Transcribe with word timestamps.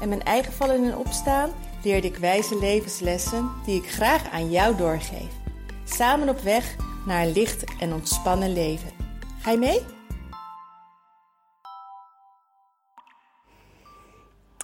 en 0.00 0.08
mijn 0.08 0.22
eigen 0.22 0.52
vallen 0.52 0.84
en 0.84 0.96
opstaan 0.96 1.50
leerde 1.82 2.06
ik 2.06 2.16
wijze 2.16 2.58
levenslessen 2.58 3.50
die 3.64 3.82
ik 3.82 3.90
graag 3.90 4.30
aan 4.30 4.50
jou 4.50 4.76
doorgeef. 4.76 5.32
Samen 5.84 6.28
op 6.28 6.38
weg 6.38 6.76
naar 7.06 7.22
een 7.22 7.32
licht 7.32 7.64
en 7.80 7.92
ontspannen 7.92 8.52
leven. 8.52 8.90
Ga 9.40 9.50
je 9.50 9.58
mee? 9.58 9.80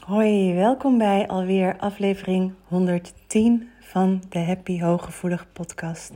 Hoi, 0.06 0.54
welkom 0.54 0.98
bij 0.98 1.28
alweer 1.28 1.76
aflevering 1.78 2.52
110 2.68 3.70
van 3.80 4.22
de 4.28 4.38
Happy 4.38 4.80
Hooggevoelig 4.80 5.46
podcast. 5.52 6.12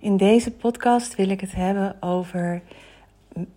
In 0.00 0.16
deze 0.16 0.52
podcast 0.52 1.14
wil 1.14 1.28
ik 1.28 1.40
het 1.40 1.54
hebben 1.54 1.96
over 2.02 2.62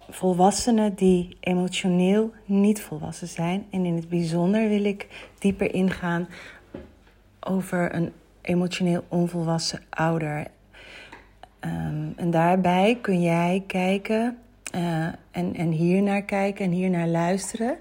volwassenen 0.09 0.95
die 0.95 1.37
emotioneel 1.39 2.31
niet 2.45 2.81
volwassen 2.81 3.27
zijn. 3.27 3.65
En 3.69 3.85
in 3.85 3.95
het 3.95 4.09
bijzonder 4.09 4.69
wil 4.69 4.83
ik 4.83 5.07
dieper 5.39 5.73
ingaan 5.73 6.27
over 7.39 7.95
een 7.95 8.11
emotioneel 8.41 9.03
onvolwassen 9.07 9.81
ouder. 9.89 10.47
Ehm, 11.59 12.07
en 12.15 12.31
daarbij 12.31 12.97
kun 13.01 13.21
jij 13.21 13.63
kijken 13.67 14.37
uh, 14.75 15.05
en, 15.31 15.55
en 15.55 15.71
hier 15.71 16.01
naar 16.01 16.21
kijken 16.21 16.65
en 16.65 16.71
hier 16.71 16.89
naar 16.89 17.07
luisteren. 17.07 17.77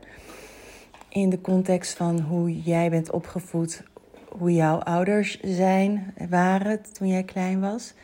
In 1.09 1.31
de 1.31 1.41
context 1.41 1.97
van 1.97 2.21
hoe 2.21 2.63
jij 2.63 2.91
bent 2.91 3.11
opgevoed, 3.11 3.83
hoe 4.29 4.55
jouw 4.55 4.79
ouders 4.79 5.41
zijn, 5.41 6.15
waren 6.29 6.83
toen 6.93 7.09
jij 7.09 7.23
klein 7.23 7.61
was. 7.61 7.95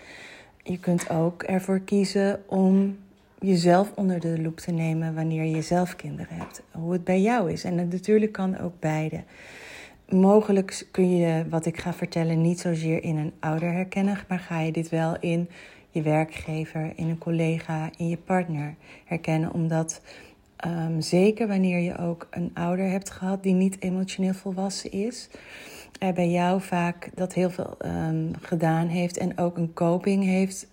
Je 0.62 0.78
kunt 0.78 1.10
ook 1.10 1.42
ervoor 1.42 1.80
kiezen 1.80 2.42
om 2.46 2.96
jezelf 3.40 3.92
onder 3.94 4.20
de 4.20 4.40
loep 4.40 4.56
te 4.56 4.70
nemen 4.70 5.14
wanneer 5.14 5.44
je 5.44 5.62
zelf 5.62 5.96
kinderen 5.96 6.36
hebt. 6.36 6.62
Hoe 6.70 6.92
het 6.92 7.04
bij 7.04 7.20
jou 7.20 7.52
is. 7.52 7.64
En 7.64 7.74
natuurlijk 7.74 8.32
kan 8.32 8.58
ook 8.58 8.80
beide. 8.80 9.22
Mogelijk 10.08 10.86
kun 10.90 11.16
je 11.16 11.44
wat 11.48 11.66
ik 11.66 11.80
ga 11.80 11.92
vertellen 11.92 12.40
niet 12.40 12.60
zozeer 12.60 13.02
in 13.02 13.16
een 13.16 13.32
ouder 13.40 13.72
herkennen, 13.72 14.18
maar 14.28 14.38
ga 14.38 14.60
je 14.60 14.72
dit 14.72 14.88
wel 14.88 15.16
in 15.20 15.48
je 15.90 16.02
werkgever, 16.02 16.92
in 16.96 17.08
een 17.08 17.18
collega, 17.18 17.90
in 17.96 18.08
je 18.08 18.16
partner 18.16 18.74
herkennen. 19.04 19.52
Omdat 19.52 20.00
um, 20.66 21.00
zeker 21.00 21.48
wanneer 21.48 21.78
je 21.78 21.98
ook 21.98 22.26
een 22.30 22.50
ouder 22.54 22.90
hebt 22.90 23.10
gehad 23.10 23.42
die 23.42 23.54
niet 23.54 23.82
emotioneel 23.82 24.34
volwassen 24.34 24.92
is, 24.92 25.28
er 25.98 26.12
bij 26.12 26.30
jou 26.30 26.60
vaak 26.60 27.10
dat 27.14 27.34
heel 27.34 27.50
veel 27.50 27.76
um, 27.84 28.30
gedaan 28.40 28.86
heeft 28.86 29.16
en 29.16 29.38
ook 29.38 29.56
een 29.56 29.72
coping 29.72 30.24
heeft 30.24 30.66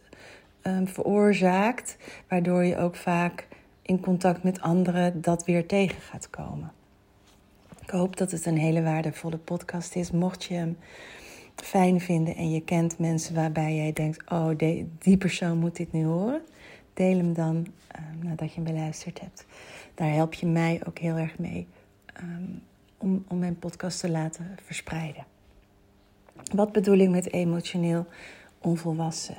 um, 0.68 0.88
veroorzaakt, 0.88 1.98
waardoor 2.28 2.64
je 2.64 2.78
ook 2.78 2.96
vaak 2.96 3.48
in 3.82 4.00
contact 4.00 4.44
met 4.44 4.62
anderen 4.62 5.22
dat 5.22 5.46
weer 5.46 5.66
tegen 5.66 6.02
gaat 6.02 6.30
komen. 6.30 6.72
Ik 7.82 7.90
hoop 7.90 8.18
dat 8.18 8.32
het 8.32 8.46
een 8.46 8.58
hele 8.58 8.84
waardevolle 8.84 9.38
podcast 9.38 9.96
is. 9.96 10.12
Mocht 10.12 10.44
je 10.44 10.54
hem 10.54 10.78
fijn 11.56 12.02
vinden 12.02 12.36
en 12.36 12.52
je 12.52 12.62
kent 12.62 13.00
mensen 13.00 13.36
waarbij 13.36 13.76
jij 13.76 13.94
denkt: 13.94 14.32
oh, 14.32 14.50
die 15.00 15.18
persoon 15.18 15.58
moet 15.58 15.76
dit 15.76 15.92
nu 15.92 16.06
horen, 16.06 16.42
deel 16.94 17.18
hem 17.18 17.34
dan 17.34 17.56
um, 17.56 18.28
nadat 18.28 18.54
je 18.54 18.56
hem 18.56 18.74
beluisterd 18.74 19.20
hebt. 19.20 19.46
Daar 19.96 20.14
help 20.14 20.34
je 20.34 20.46
mij 20.46 20.82
ook 20.88 20.98
heel 20.98 21.16
erg 21.16 21.38
mee 21.38 21.68
um, 22.22 22.62
om, 22.98 23.26
om 23.28 23.40
mijn 23.40 23.60
podcast 23.60 24.00
te 24.00 24.10
laten 24.10 24.58
verspreiden. 24.64 25.26
Wat 26.54 26.72
bedoel 26.72 26.98
ik 26.98 27.10
met 27.10 27.34
emotioneel 27.34 28.06
onvolwassen? 28.62 29.36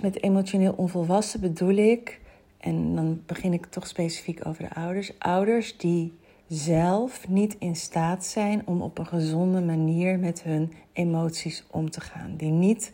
Met 0.00 0.22
emotioneel 0.22 0.72
onvolwassen 0.76 1.40
bedoel 1.40 1.74
ik, 1.74 2.20
en 2.58 2.94
dan 2.94 3.22
begin 3.26 3.52
ik 3.52 3.66
toch 3.66 3.86
specifiek 3.86 4.46
over 4.46 4.62
de 4.62 4.74
ouders, 4.74 5.18
ouders 5.18 5.76
die 5.76 6.12
zelf 6.48 7.28
niet 7.28 7.56
in 7.58 7.76
staat 7.76 8.24
zijn 8.24 8.62
om 8.66 8.82
op 8.82 8.98
een 8.98 9.06
gezonde 9.06 9.60
manier 9.60 10.18
met 10.18 10.42
hun 10.42 10.72
emoties 10.92 11.64
om 11.70 11.90
te 11.90 12.00
gaan. 12.00 12.36
Die 12.36 12.50
niet, 12.50 12.92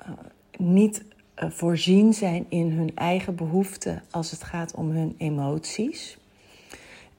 uh, 0.00 0.08
niet 0.58 1.04
uh, 1.38 1.50
voorzien 1.50 2.14
zijn 2.14 2.46
in 2.48 2.70
hun 2.70 2.96
eigen 2.96 3.34
behoeften 3.34 4.02
als 4.10 4.30
het 4.30 4.44
gaat 4.44 4.74
om 4.74 4.90
hun 4.90 5.14
emoties. 5.18 6.18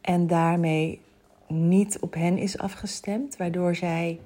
En 0.01 0.27
daarmee 0.27 0.99
niet 1.47 1.99
op 1.99 2.13
hen 2.13 2.37
is 2.37 2.57
afgestemd, 2.57 3.37
waardoor 3.37 3.75
zij 3.75 4.19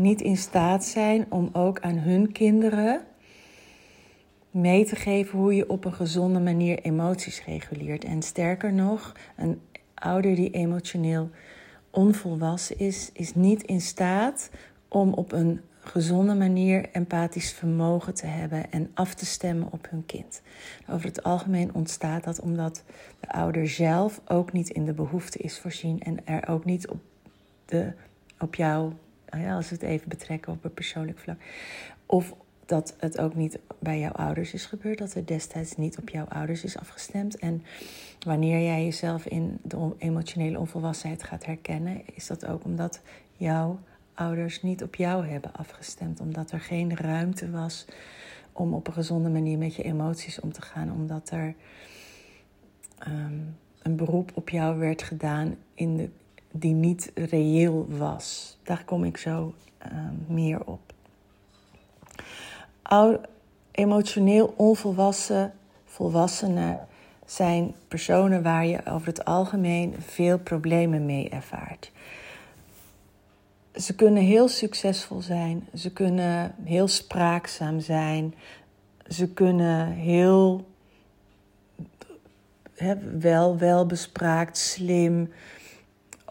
niet 0.00 0.20
in 0.20 0.36
staat 0.36 0.84
zijn 0.84 1.26
om 1.28 1.48
ook 1.52 1.80
aan 1.80 1.98
hun 1.98 2.32
kinderen 2.32 3.02
mee 4.50 4.84
te 4.84 4.96
geven 4.96 5.38
hoe 5.38 5.54
je 5.54 5.68
op 5.68 5.84
een 5.84 5.92
gezonde 5.92 6.40
manier 6.40 6.78
emoties 6.78 7.44
reguleert. 7.44 8.04
En 8.04 8.22
sterker 8.22 8.72
nog, 8.72 9.12
een 9.36 9.60
ouder 9.94 10.34
die 10.34 10.50
emotioneel 10.50 11.30
onvolwassen 11.90 12.78
is, 12.78 13.10
is 13.12 13.34
niet 13.34 13.62
in 13.62 13.80
staat 13.80 14.50
om 14.88 15.12
op 15.12 15.32
een 15.32 15.60
gezonde 15.80 16.34
manier 16.34 16.88
empathisch 16.92 17.52
vermogen 17.52 18.14
te 18.14 18.26
hebben 18.26 18.72
en 18.72 18.90
af 18.94 19.14
te 19.14 19.26
stemmen 19.26 19.72
op 19.72 19.86
hun 19.90 20.06
kind. 20.06 20.42
Over 20.90 21.06
het 21.06 21.22
algemeen 21.22 21.74
ontstaat 21.74 22.24
dat 22.24 22.40
omdat 22.40 22.84
de 23.20 23.28
ouder 23.28 23.68
zelf 23.68 24.20
ook 24.26 24.52
niet 24.52 24.68
in 24.68 24.84
de 24.84 24.92
behoefte 24.92 25.38
is 25.38 25.58
voorzien 25.58 26.00
en 26.00 26.26
er 26.26 26.48
ook 26.48 26.64
niet 26.64 26.88
op, 26.88 27.00
de, 27.64 27.92
op 28.38 28.54
jou 28.54 28.92
ja, 29.38 29.56
als 29.56 29.68
we 29.68 29.74
het 29.74 29.84
even 29.84 30.08
betrekken 30.08 30.52
op 30.52 30.64
een 30.64 30.74
persoonlijk 30.74 31.18
vlak. 31.18 31.38
Of 32.06 32.34
dat 32.66 32.94
het 32.98 33.18
ook 33.18 33.34
niet 33.34 33.58
bij 33.78 33.98
jouw 33.98 34.12
ouders 34.12 34.52
is 34.52 34.66
gebeurd, 34.66 34.98
dat 34.98 35.12
het 35.12 35.28
destijds 35.28 35.76
niet 35.76 35.98
op 35.98 36.08
jouw 36.08 36.24
ouders 36.24 36.64
is 36.64 36.78
afgestemd. 36.78 37.38
En 37.38 37.62
wanneer 38.26 38.62
jij 38.62 38.84
jezelf 38.84 39.26
in 39.26 39.58
de 39.62 39.94
emotionele 39.98 40.58
onvolwassenheid 40.58 41.22
gaat 41.22 41.46
herkennen, 41.46 42.02
is 42.14 42.26
dat 42.26 42.46
ook 42.46 42.64
omdat 42.64 43.00
jouw 43.36 43.78
ouders 44.14 44.62
niet 44.62 44.82
op 44.82 44.94
jou 44.94 45.26
hebben 45.26 45.52
afgestemd, 45.52 46.20
omdat 46.20 46.50
er 46.50 46.60
geen 46.60 46.96
ruimte 46.96 47.50
was 47.50 47.86
om 48.52 48.74
op 48.74 48.86
een 48.86 48.92
gezonde 48.92 49.28
manier 49.28 49.58
met 49.58 49.74
je 49.74 49.82
emoties 49.82 50.40
om 50.40 50.52
te 50.52 50.62
gaan, 50.62 50.92
omdat 50.92 51.30
er 51.30 51.54
ehm, 52.98 53.38
een 53.82 53.96
beroep 53.96 54.30
op 54.34 54.48
jou 54.48 54.78
werd 54.78 55.02
gedaan 55.02 55.56
in 55.74 55.96
de 55.96 56.08
die 56.50 56.74
niet 56.74 57.10
reëel 57.14 57.86
was. 57.88 58.56
Daar 58.62 58.84
kom 58.84 59.04
ik 59.04 59.16
zo 59.16 59.54
uh, 59.86 59.92
meer 60.26 60.66
op. 60.66 60.80
Oud, 62.82 63.18
emotioneel 63.70 64.54
onvolwassen 64.56 65.52
volwassenen 65.84 66.88
zijn 67.26 67.74
personen 67.88 68.42
waar 68.42 68.66
je 68.66 68.86
over 68.86 69.06
het 69.06 69.24
algemeen 69.24 69.94
veel 69.98 70.38
problemen 70.38 71.06
mee 71.06 71.28
ervaart. 71.28 71.92
Ze 73.74 73.94
kunnen 73.94 74.22
heel 74.22 74.48
succesvol 74.48 75.20
zijn, 75.20 75.68
ze 75.74 75.92
kunnen 75.92 76.54
heel 76.64 76.88
spraakzaam 76.88 77.80
zijn, 77.80 78.34
ze 79.08 79.28
kunnen 79.28 79.86
heel 79.86 80.68
he, 82.74 83.18
wel, 83.18 83.58
welbespraakt, 83.58 84.58
slim, 84.58 85.32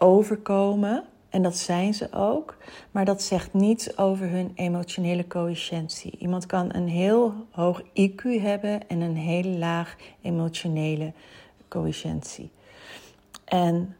overkomen. 0.00 1.04
En 1.28 1.42
dat 1.42 1.56
zijn 1.56 1.94
ze 1.94 2.12
ook. 2.12 2.56
Maar 2.90 3.04
dat 3.04 3.22
zegt 3.22 3.52
niets 3.52 3.98
over 3.98 4.28
hun 4.28 4.52
emotionele 4.54 5.26
coëfficiëntie. 5.26 6.16
Iemand 6.18 6.46
kan 6.46 6.74
een 6.74 6.88
heel 6.88 7.34
hoog 7.50 7.82
IQ 7.82 8.22
hebben 8.40 8.88
en 8.88 9.00
een 9.00 9.16
heel 9.16 9.44
laag 9.44 9.96
emotionele 10.22 11.12
coëfficiëntie. 11.68 12.50
En 13.44 13.96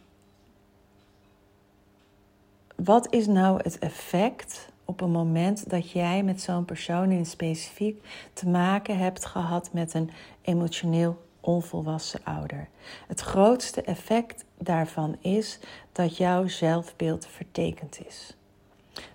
wat 2.76 3.12
is 3.12 3.26
nou 3.26 3.60
het 3.62 3.78
effect 3.78 4.68
op 4.84 5.00
een 5.00 5.10
moment 5.10 5.70
dat 5.70 5.90
jij 5.90 6.22
met 6.22 6.40
zo'n 6.40 6.64
persoon 6.64 7.10
in 7.10 7.26
specifiek 7.26 8.04
te 8.32 8.48
maken 8.48 8.98
hebt 8.98 9.24
gehad 9.24 9.72
met 9.72 9.94
een 9.94 10.10
emotioneel 10.42 11.18
onvolwassen 11.40 12.20
ouder. 12.24 12.68
Het 13.06 13.20
grootste 13.20 13.82
effect 13.82 14.44
daarvan 14.58 15.16
is 15.20 15.58
dat 15.92 16.16
jouw 16.16 16.48
zelfbeeld 16.48 17.26
vertekend 17.26 18.06
is. 18.06 18.36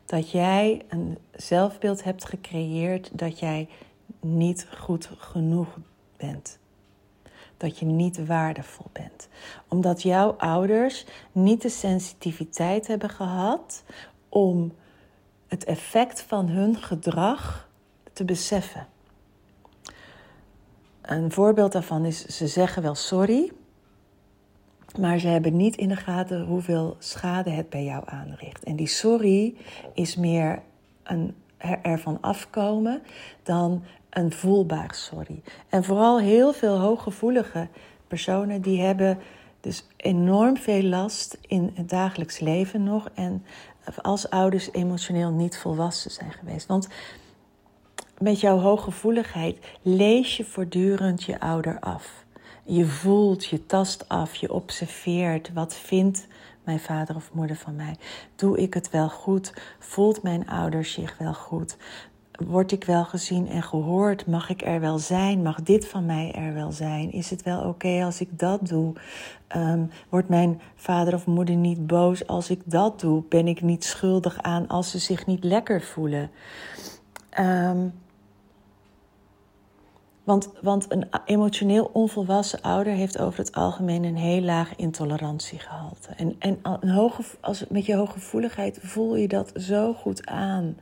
Dat 0.06 0.31
jij 0.31 0.86
een 0.88 1.18
zelfbeeld 1.36 2.04
hebt 2.04 2.25
gecreëerd 2.25 3.10
dat 3.13 3.39
jij 3.39 3.69
niet 4.19 4.68
goed 4.77 5.10
genoeg 5.18 5.77
bent. 6.18 6.60
dat 7.57 7.80
je 7.80 7.86
niet 7.86 8.25
waardevol 8.25 8.86
bent. 8.92 9.27
Omdat 9.68 10.01
jouw 10.01 10.31
ouders 10.31 11.06
niet 11.31 11.62
de 11.62 11.69
sensitiviteit 11.69 12.88
hebben 12.88 13.10
gehad 13.10 13.83
om 14.30 14.74
het 15.48 15.63
effect 15.63 16.22
van 16.22 16.48
hun 16.48 16.75
gedrag 16.75 17.69
te 18.13 18.25
beseffen. 18.25 18.88
Een 21.05 21.31
voorbeeld 21.31 21.71
daarvan 21.71 22.05
is, 22.05 22.25
ze 22.25 22.47
zeggen 22.47 22.81
wel 22.81 22.95
sorry, 22.95 23.51
maar 24.99 25.19
ze 25.19 25.27
hebben 25.27 25.55
niet 25.55 25.75
in 25.75 25.89
de 25.89 25.95
gaten 25.95 26.45
hoeveel 26.45 26.95
schade 26.99 27.49
het 27.49 27.69
bij 27.69 27.83
jou 27.83 28.03
aanricht. 28.05 28.63
En 28.63 28.75
die 28.75 28.87
sorry 28.87 29.55
is 29.93 30.15
meer 30.15 30.61
een 31.03 31.35
ervan 31.81 32.17
afkomen 32.21 33.01
dan 33.43 33.83
een 34.09 34.31
voelbaar 34.31 34.93
sorry. 34.93 35.41
En 35.69 35.83
vooral 35.83 36.19
heel 36.19 36.53
veel 36.53 36.79
hooggevoelige 36.79 37.67
personen 38.07 38.61
die 38.61 38.81
hebben 38.81 39.19
dus 39.61 39.87
enorm 39.95 40.57
veel 40.57 40.83
last 40.83 41.37
in 41.41 41.71
het 41.73 41.89
dagelijks 41.89 42.39
leven 42.39 42.83
nog. 42.83 43.09
En 43.13 43.45
als 44.01 44.29
ouders 44.29 44.71
emotioneel 44.71 45.31
niet 45.31 45.57
volwassen 45.57 46.11
zijn 46.11 46.31
geweest. 46.31 46.67
Want 46.67 46.87
met 48.19 48.39
jouw 48.39 48.57
hooggevoeligheid 48.57 49.57
lees 49.81 50.38
je 50.38 50.45
voortdurend 50.45 51.23
je 51.23 51.39
ouder 51.39 51.79
af. 51.79 52.25
Je 52.63 52.85
voelt, 52.85 53.45
je 53.45 53.65
tast 53.65 54.09
af, 54.09 54.35
je 54.35 54.53
observeert. 54.53 55.53
Wat 55.53 55.75
vindt 55.75 56.27
mijn 56.63 56.79
vader 56.79 57.15
of 57.15 57.29
moeder 57.33 57.56
van 57.56 57.75
mij? 57.75 57.95
Doe 58.35 58.57
ik 58.57 58.73
het 58.73 58.89
wel 58.89 59.09
goed? 59.09 59.53
Voelt 59.79 60.23
mijn 60.23 60.50
ouder 60.50 60.85
zich 60.85 61.17
wel 61.17 61.33
goed? 61.33 61.77
Word 62.31 62.71
ik 62.71 62.83
wel 62.83 63.06
gezien 63.06 63.50
en 63.50 63.63
gehoord? 63.63 64.27
Mag 64.27 64.50
ik 64.50 64.62
er 64.62 64.79
wel 64.79 64.97
zijn? 64.97 65.41
Mag 65.41 65.62
dit 65.62 65.88
van 65.88 66.06
mij 66.06 66.31
er 66.31 66.53
wel 66.53 66.71
zijn? 66.71 67.12
Is 67.12 67.29
het 67.29 67.44
wel 67.44 67.62
oké 67.62 68.03
als 68.03 68.21
ik 68.21 68.39
dat 68.39 68.67
doe? 68.67 68.94
Um, 69.56 69.89
wordt 70.09 70.29
mijn 70.29 70.62
vader 70.75 71.13
of 71.13 71.25
moeder 71.25 71.56
niet 71.56 71.88
boos 71.88 72.27
als 72.27 72.50
ik 72.50 72.62
dat 72.65 73.00
doe? 73.00 73.23
Ben 73.29 73.47
ik 73.47 73.62
niet 73.62 73.83
schuldig 73.83 74.41
aan 74.41 74.67
als 74.67 74.91
ze 74.91 75.00
zich 75.00 75.25
niet 75.25 75.44
lekker 75.44 75.81
voelen? 75.81 76.29
Um, 77.39 77.94
want, 80.25 80.50
want 80.62 80.92
een 80.92 81.07
emotioneel 81.25 81.89
onvolwassen 81.94 82.62
ouder 82.62 82.94
heeft 82.94 83.19
over 83.19 83.39
het 83.39 83.51
algemeen 83.56 84.04
een 84.04 84.18
heel 84.18 84.42
laag 84.42 84.75
intolerantiegehalte. 84.75 86.10
En, 86.18 86.36
en 86.39 86.60
een 86.62 86.89
hoge, 86.89 87.24
als, 87.39 87.66
met 87.69 87.86
je 87.86 87.95
hooggevoeligheid 87.95 88.80
voel 88.81 89.16
je 89.16 89.27
dat 89.27 89.51
zo 89.56 89.94
goed 89.94 90.25
aan. 90.25 90.77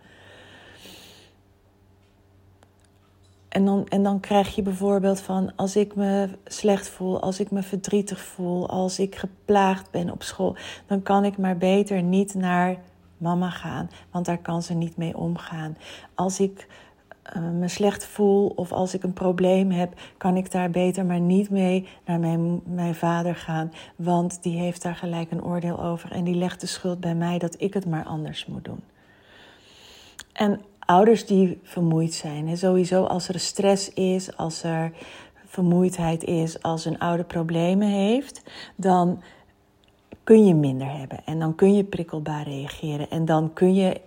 En 3.50 3.66
dan, 3.66 3.88
en 3.88 4.04
dan 4.04 4.19
krijg 4.19 4.56
je 4.56 4.62
bijvoorbeeld 4.62 5.19
van 5.19 5.51
als 5.56 5.75
ik 5.75 5.95
me 5.95 6.30
slecht 6.45 6.90
voel, 6.90 7.22
als 7.22 7.40
ik 7.40 7.51
me 7.51 7.63
verdrietig 7.63 8.19
voel, 8.19 8.69
als 8.69 9.00
ik 9.00 9.16
geplaagd 9.16 9.92
ben 9.92 10.12
op 10.12 10.24
school, 10.24 10.56
dan 10.88 11.01
kan 11.01 11.25
ik 11.25 11.38
maar 11.38 11.57
beter 11.57 12.01
niet 12.01 12.34
naar 12.34 12.78
mama 13.18 13.50
gaan, 13.50 13.90
want 14.12 14.25
daar 14.25 14.38
kan 14.38 14.63
ze 14.63 14.74
niet 14.74 14.98
mee 14.98 15.18
omgaan. 15.18 15.78
Als 16.16 16.40
ik 16.40 16.68
uh, 17.35 17.49
me 17.49 17.67
slecht 17.67 18.05
voel 18.05 18.47
of 18.55 18.71
als 18.71 18.93
ik 18.93 19.03
een 19.03 19.13
probleem 19.13 19.71
heb, 19.71 19.93
kan 20.17 20.37
ik 20.37 20.51
daar 20.51 20.69
beter 20.69 21.05
maar 21.05 21.19
niet 21.19 21.49
mee 21.49 21.87
naar 22.05 22.19
mijn, 22.19 22.61
mijn 22.65 22.95
vader 22.95 23.35
gaan. 23.35 23.71
Want 23.95 24.43
die 24.43 24.57
heeft 24.57 24.81
daar 24.81 24.95
gelijk 24.95 25.31
een 25.31 25.43
oordeel 25.43 25.83
over 25.83 26.11
en 26.11 26.23
die 26.23 26.35
legt 26.35 26.61
de 26.61 26.67
schuld 26.67 26.99
bij 26.99 27.15
mij 27.15 27.37
dat 27.37 27.55
ik 27.57 27.73
het 27.73 27.85
maar 27.85 28.05
anders 28.05 28.45
moet 28.45 28.65
doen. 28.65 28.83
En 30.33 30.61
ouders 30.79 31.25
die 31.25 31.59
vermoeid 31.63 32.13
zijn, 32.13 32.47
hè, 32.47 32.55
sowieso 32.55 33.03
als 33.03 33.27
er 33.27 33.39
stress 33.39 33.93
is, 33.93 34.37
als 34.37 34.63
er 34.63 34.91
vermoeidheid 35.45 36.23
is, 36.23 36.61
als 36.61 36.85
een 36.85 36.99
ouder 36.99 37.25
problemen 37.25 37.87
heeft, 37.87 38.43
dan 38.75 39.21
kun 40.23 40.45
je 40.45 40.53
minder 40.53 40.97
hebben 40.97 41.19
en 41.25 41.39
dan 41.39 41.55
kun 41.55 41.73
je 41.75 41.83
prikkelbaar 41.83 42.43
reageren 42.43 43.09
en 43.09 43.25
dan 43.25 43.53
kun 43.53 43.73
je 43.73 44.01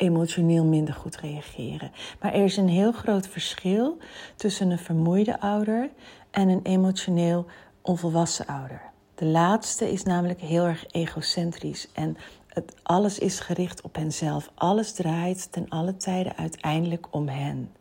emotioneel 0.00 0.64
minder 0.64 0.94
goed 0.94 1.16
reageren. 1.16 1.92
Maar 2.20 2.32
er 2.32 2.44
is 2.44 2.56
een 2.56 2.68
heel 2.68 2.92
groot 2.92 3.28
verschil 3.28 3.98
tussen 4.36 4.70
een 4.70 4.78
vermoeide 4.78 5.40
ouder 5.40 5.90
en 6.30 6.48
een 6.48 6.62
emotioneel 6.62 7.46
onvolwassen 7.82 8.46
ouder. 8.46 8.82
De 9.14 9.24
laatste 9.24 9.92
is 9.92 10.02
namelijk 10.02 10.40
heel 10.40 10.64
erg 10.64 10.84
egocentrisch 10.90 11.88
en 11.92 12.16
het, 12.46 12.74
alles 12.82 13.18
is 13.18 13.40
gericht 13.40 13.80
op 13.80 13.94
henzelf. 13.94 14.50
Alles 14.54 14.92
draait 14.92 15.52
ten 15.52 15.68
alle 15.68 15.96
tijden 15.96 16.36
uiteindelijk 16.36 17.06
om 17.10 17.28
hen. 17.28 17.72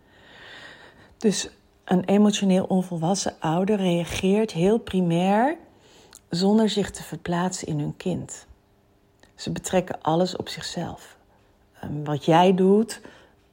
Dus 1.18 1.50
een 1.86 2.04
emotioneel 2.04 2.66
onvolwassen 2.66 3.36
ouder 3.39 3.75
reageert 3.75 4.51
heel 4.51 4.77
primair 4.77 5.57
zonder 6.30 6.69
zich 6.69 6.92
te 6.92 7.04
verplaatsen 7.04 7.68
in 7.68 7.80
hun 7.80 7.98
kind. 7.98 8.48
Ze 9.36 9.51
betrekken 9.51 10.01
alles 10.01 10.36
op 10.36 10.50
zichzelf. 10.50 11.18
Ehm, 11.81 12.04
wat 12.04 12.26
jij 12.26 12.56
doet, 12.56 13.02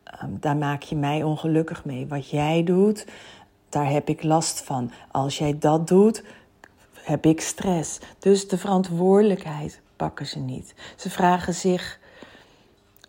ehm, 0.05 0.31
daar 0.41 0.57
maak 0.57 0.83
je 0.83 0.97
mij 0.97 1.23
ongelukkig 1.23 1.85
mee. 1.85 2.07
Wat 2.07 2.31
jij 2.31 2.65
doet, 2.65 3.07
daar 3.69 3.91
heb 3.91 4.09
ik 4.09 4.23
last 4.23 4.61
van. 4.61 4.91
Als 5.11 5.39
jij 5.39 5.59
dat 5.59 5.89
doet, 5.89 6.25
heb 6.95 7.27
ik 7.27 7.41
stress. 7.41 8.01
Dus 8.19 8.49
de 8.49 8.59
verantwoordelijkheid 8.59 9.81
pakken 9.97 10.27
ze 10.27 10.39
niet. 10.39 10.75
Ze 10.97 11.11
vragen 11.11 11.55
zich. 11.55 11.99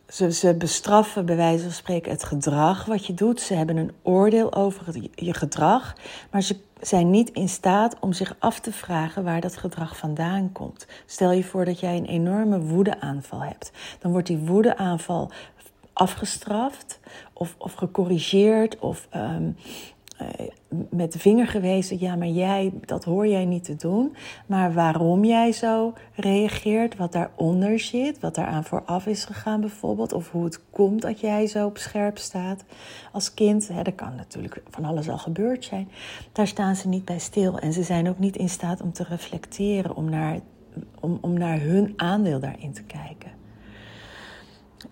Ze, 0.10 0.32
ze 0.32 0.56
bestraffen 0.56 1.26
bij 1.26 1.36
wijze 1.36 1.64
van 1.64 1.72
spreken 1.72 2.12
het 2.12 2.24
gedrag 2.24 2.86
wat 2.86 3.06
je 3.06 3.14
doet. 3.14 3.42
Ze 3.42 3.54
hebben 3.54 3.78
een 3.78 3.92
oordeel 4.02 4.54
over 4.54 4.86
je 5.16 5.34
gedrag, 5.34 5.96
maar 6.32 6.42
ze 6.42 6.60
zijn 6.82 7.10
niet 7.10 7.30
in 7.30 7.50
staat 7.50 8.00
om 8.00 8.14
zich 8.14 8.36
af 8.40 8.60
te 8.60 8.72
vragen 8.72 9.24
waar 9.24 9.42
dat 9.42 9.58
gedrag 9.58 9.98
vandaan 9.98 10.52
komt. 10.52 10.88
Stel 11.06 11.32
je 11.32 11.44
voor 11.44 11.66
dat 11.66 11.80
jij 11.80 11.98
een 11.98 12.06
enorme 12.06 12.60
woedeaanval 12.60 13.44
hebt. 13.44 13.72
Dan 14.00 14.12
wordt 14.12 14.28
die 14.28 14.38
woedeaanval 14.38 15.32
afgestraft 15.94 17.00
of, 17.34 17.56
of 17.58 17.74
gecorrigeerd 17.74 18.80
of 18.80 19.08
um, 19.16 19.56
uh, 20.22 20.48
met 20.90 21.14
de 21.14 21.20
vinger 21.20 21.48
gewezen, 21.48 22.00
ja, 22.00 22.16
maar 22.16 22.28
jij, 22.28 22.74
dat 22.86 23.04
hoor 23.04 23.28
jij 23.28 23.46
niet 23.46 23.64
te 23.64 23.76
doen. 23.76 24.16
Maar 24.46 24.74
waarom 24.74 25.24
jij 25.26 25.52
zo 25.52 25.94
reageert, 26.16 26.96
wat 26.96 27.12
daaronder 27.12 27.80
zit, 27.80 28.20
wat 28.20 28.36
daaraan 28.36 28.64
vooraf 28.64 29.06
is 29.06 29.26
gegaan 29.26 29.62
bijvoorbeeld, 29.62 30.14
of 30.14 30.32
hoe 30.32 30.44
het 30.44 30.70
komt 30.70 31.02
dat 31.02 31.20
jij 31.20 31.48
zo 31.48 31.66
op 31.66 31.78
scherp 31.78 32.18
staat 32.18 32.64
als 33.12 33.34
kind. 33.34 33.68
Hè, 33.68 33.84
dat 33.84 33.96
kan 33.96 34.16
natuurlijk 34.16 34.62
van 34.70 34.86
alles 34.86 35.10
al 35.10 35.18
gebeurd 35.18 35.66
zijn. 35.66 35.90
Daar 36.32 36.48
staan 36.48 36.76
ze 36.76 36.88
niet 36.88 37.06
bij 37.06 37.20
stil 37.20 37.60
en 37.60 37.74
ze 37.74 37.84
zijn 37.84 38.10
ook 38.10 38.20
niet 38.20 38.36
in 38.36 38.50
staat 38.50 38.82
om 38.82 38.94
te 38.94 39.04
reflecteren, 39.04 39.96
om 39.96 40.10
naar, 40.10 40.40
om, 41.00 41.18
om 41.22 41.38
naar 41.38 41.60
hun 41.60 41.94
aandeel 41.96 42.40
daarin 42.40 42.74
te 42.74 42.84
kijken 42.84 43.37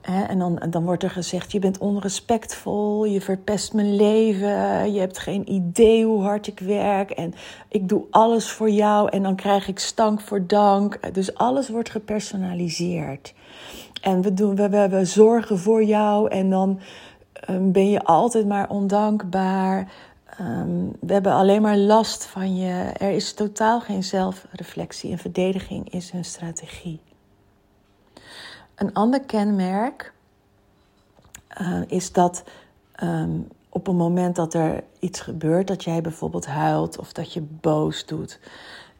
en 0.06 0.40
dan, 0.40 0.62
dan 0.70 0.86
wordt 0.86 1.04
er 1.04 1.10
gezegd: 1.10 1.52
je 1.52 1.60
bent 1.60 1.78
onrespectvol, 1.78 3.06
je 3.06 3.22
verpest 3.22 3.74
mijn 3.74 3.96
leven, 3.96 4.94
je 4.94 5.00
hebt 5.00 5.18
geen 5.18 5.52
idee 5.52 6.06
hoe 6.06 6.24
hard 6.24 6.48
ik 6.48 6.60
werk 6.60 7.12
en 7.12 7.34
ik 7.70 7.90
doe 7.90 8.04
alles 8.10 8.52
voor 8.52 8.70
jou 8.70 9.10
en 9.10 9.24
dan 9.24 9.36
krijg 9.36 9.68
ik 9.68 9.80
stank 9.80 10.22
voor 10.22 10.48
dank. 10.48 11.14
Dus 11.14 11.36
alles 11.36 11.70
wordt 11.70 11.90
gepersonaliseerd. 11.90 13.34
En 14.02 14.22
we, 14.22 14.34
doen, 14.34 14.56
we, 14.56 15.06
zorgen 15.06 15.60
voor 15.60 15.84
jou 15.84 16.30
en 16.30 16.50
dan 16.50 16.80
um, 17.50 17.72
ben 17.72 17.90
je 17.90 18.04
altijd 18.04 18.48
maar 18.48 18.70
ondankbaar. 18.70 19.92
Um, 20.42 20.92
we 21.00 21.14
hebben 21.14 21.34
alleen 21.34 21.62
maar 21.62 21.78
last 21.78 22.26
van 22.26 22.56
je. 22.56 22.92
Er 22.98 23.12
is 23.12 23.34
totaal 23.34 23.82
geen 23.82 24.04
zelfreflectie 24.04 25.12
en 25.12 25.18
verdediging 25.18 25.94
is 25.94 26.12
hun 26.12 26.26
strategie. 26.26 27.00
Een 28.76 28.94
ander 28.94 29.22
kenmerk 29.22 30.14
uh, 31.62 31.82
is 31.88 32.12
dat 32.12 32.44
um, 33.04 33.48
op 33.70 33.88
een 33.88 33.96
moment 33.96 34.36
dat 34.36 34.54
er 34.54 34.84
iets 35.00 35.20
gebeurt, 35.20 35.68
dat 35.68 35.84
jij 35.84 36.02
bijvoorbeeld 36.02 36.46
huilt 36.46 37.00
of 37.00 37.14
dat 37.14 37.34
je 37.34 37.42
boos 37.42 38.06
doet. 38.06 38.40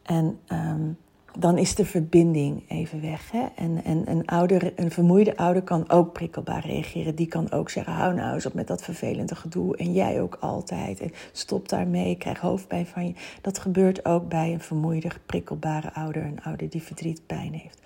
En 0.02 0.38
um, 0.48 0.98
dan 1.38 1.58
is 1.58 1.74
de 1.74 1.84
verbinding 1.84 2.64
even 2.68 3.00
weg. 3.00 3.30
Hè? 3.30 3.46
En, 3.54 3.84
en 3.84 4.10
een, 4.10 4.26
ouder, 4.26 4.72
een 4.76 4.90
vermoeide 4.90 5.36
ouder 5.36 5.62
kan 5.62 5.90
ook 5.90 6.12
prikkelbaar 6.12 6.66
reageren. 6.66 7.14
Die 7.14 7.26
kan 7.26 7.50
ook 7.50 7.70
zeggen: 7.70 7.92
hou 7.92 8.14
nou 8.14 8.34
eens 8.34 8.46
op 8.46 8.54
met 8.54 8.66
dat 8.66 8.82
vervelende 8.82 9.34
gedoe. 9.34 9.76
En 9.76 9.92
jij 9.92 10.20
ook 10.20 10.36
altijd. 10.40 11.00
En 11.00 11.12
stop 11.32 11.68
daarmee, 11.68 12.16
krijg 12.16 12.40
hoofdpijn 12.40 12.86
van 12.86 13.06
je. 13.06 13.14
Dat 13.40 13.58
gebeurt 13.58 14.04
ook 14.04 14.28
bij 14.28 14.52
een 14.52 14.60
vermoeide, 14.60 15.10
prikkelbare 15.26 15.92
ouder. 15.92 16.24
Een 16.24 16.42
ouder 16.42 16.70
die 16.70 16.82
verdriet, 16.82 17.26
pijn 17.26 17.52
heeft. 17.52 17.80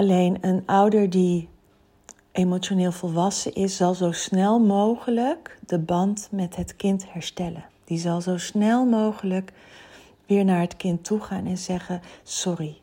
Alleen 0.00 0.38
een 0.40 0.62
ouder 0.66 1.10
die 1.10 1.48
emotioneel 2.32 2.92
volwassen 2.92 3.54
is, 3.54 3.76
zal 3.76 3.94
zo 3.94 4.12
snel 4.12 4.60
mogelijk 4.60 5.58
de 5.66 5.78
band 5.78 6.28
met 6.30 6.56
het 6.56 6.76
kind 6.76 7.12
herstellen. 7.12 7.64
Die 7.84 7.98
zal 7.98 8.20
zo 8.20 8.38
snel 8.38 8.84
mogelijk 8.84 9.52
weer 10.26 10.44
naar 10.44 10.60
het 10.60 10.76
kind 10.76 11.04
toe 11.04 11.20
gaan 11.20 11.46
en 11.46 11.58
zeggen: 11.58 12.00
Sorry, 12.22 12.76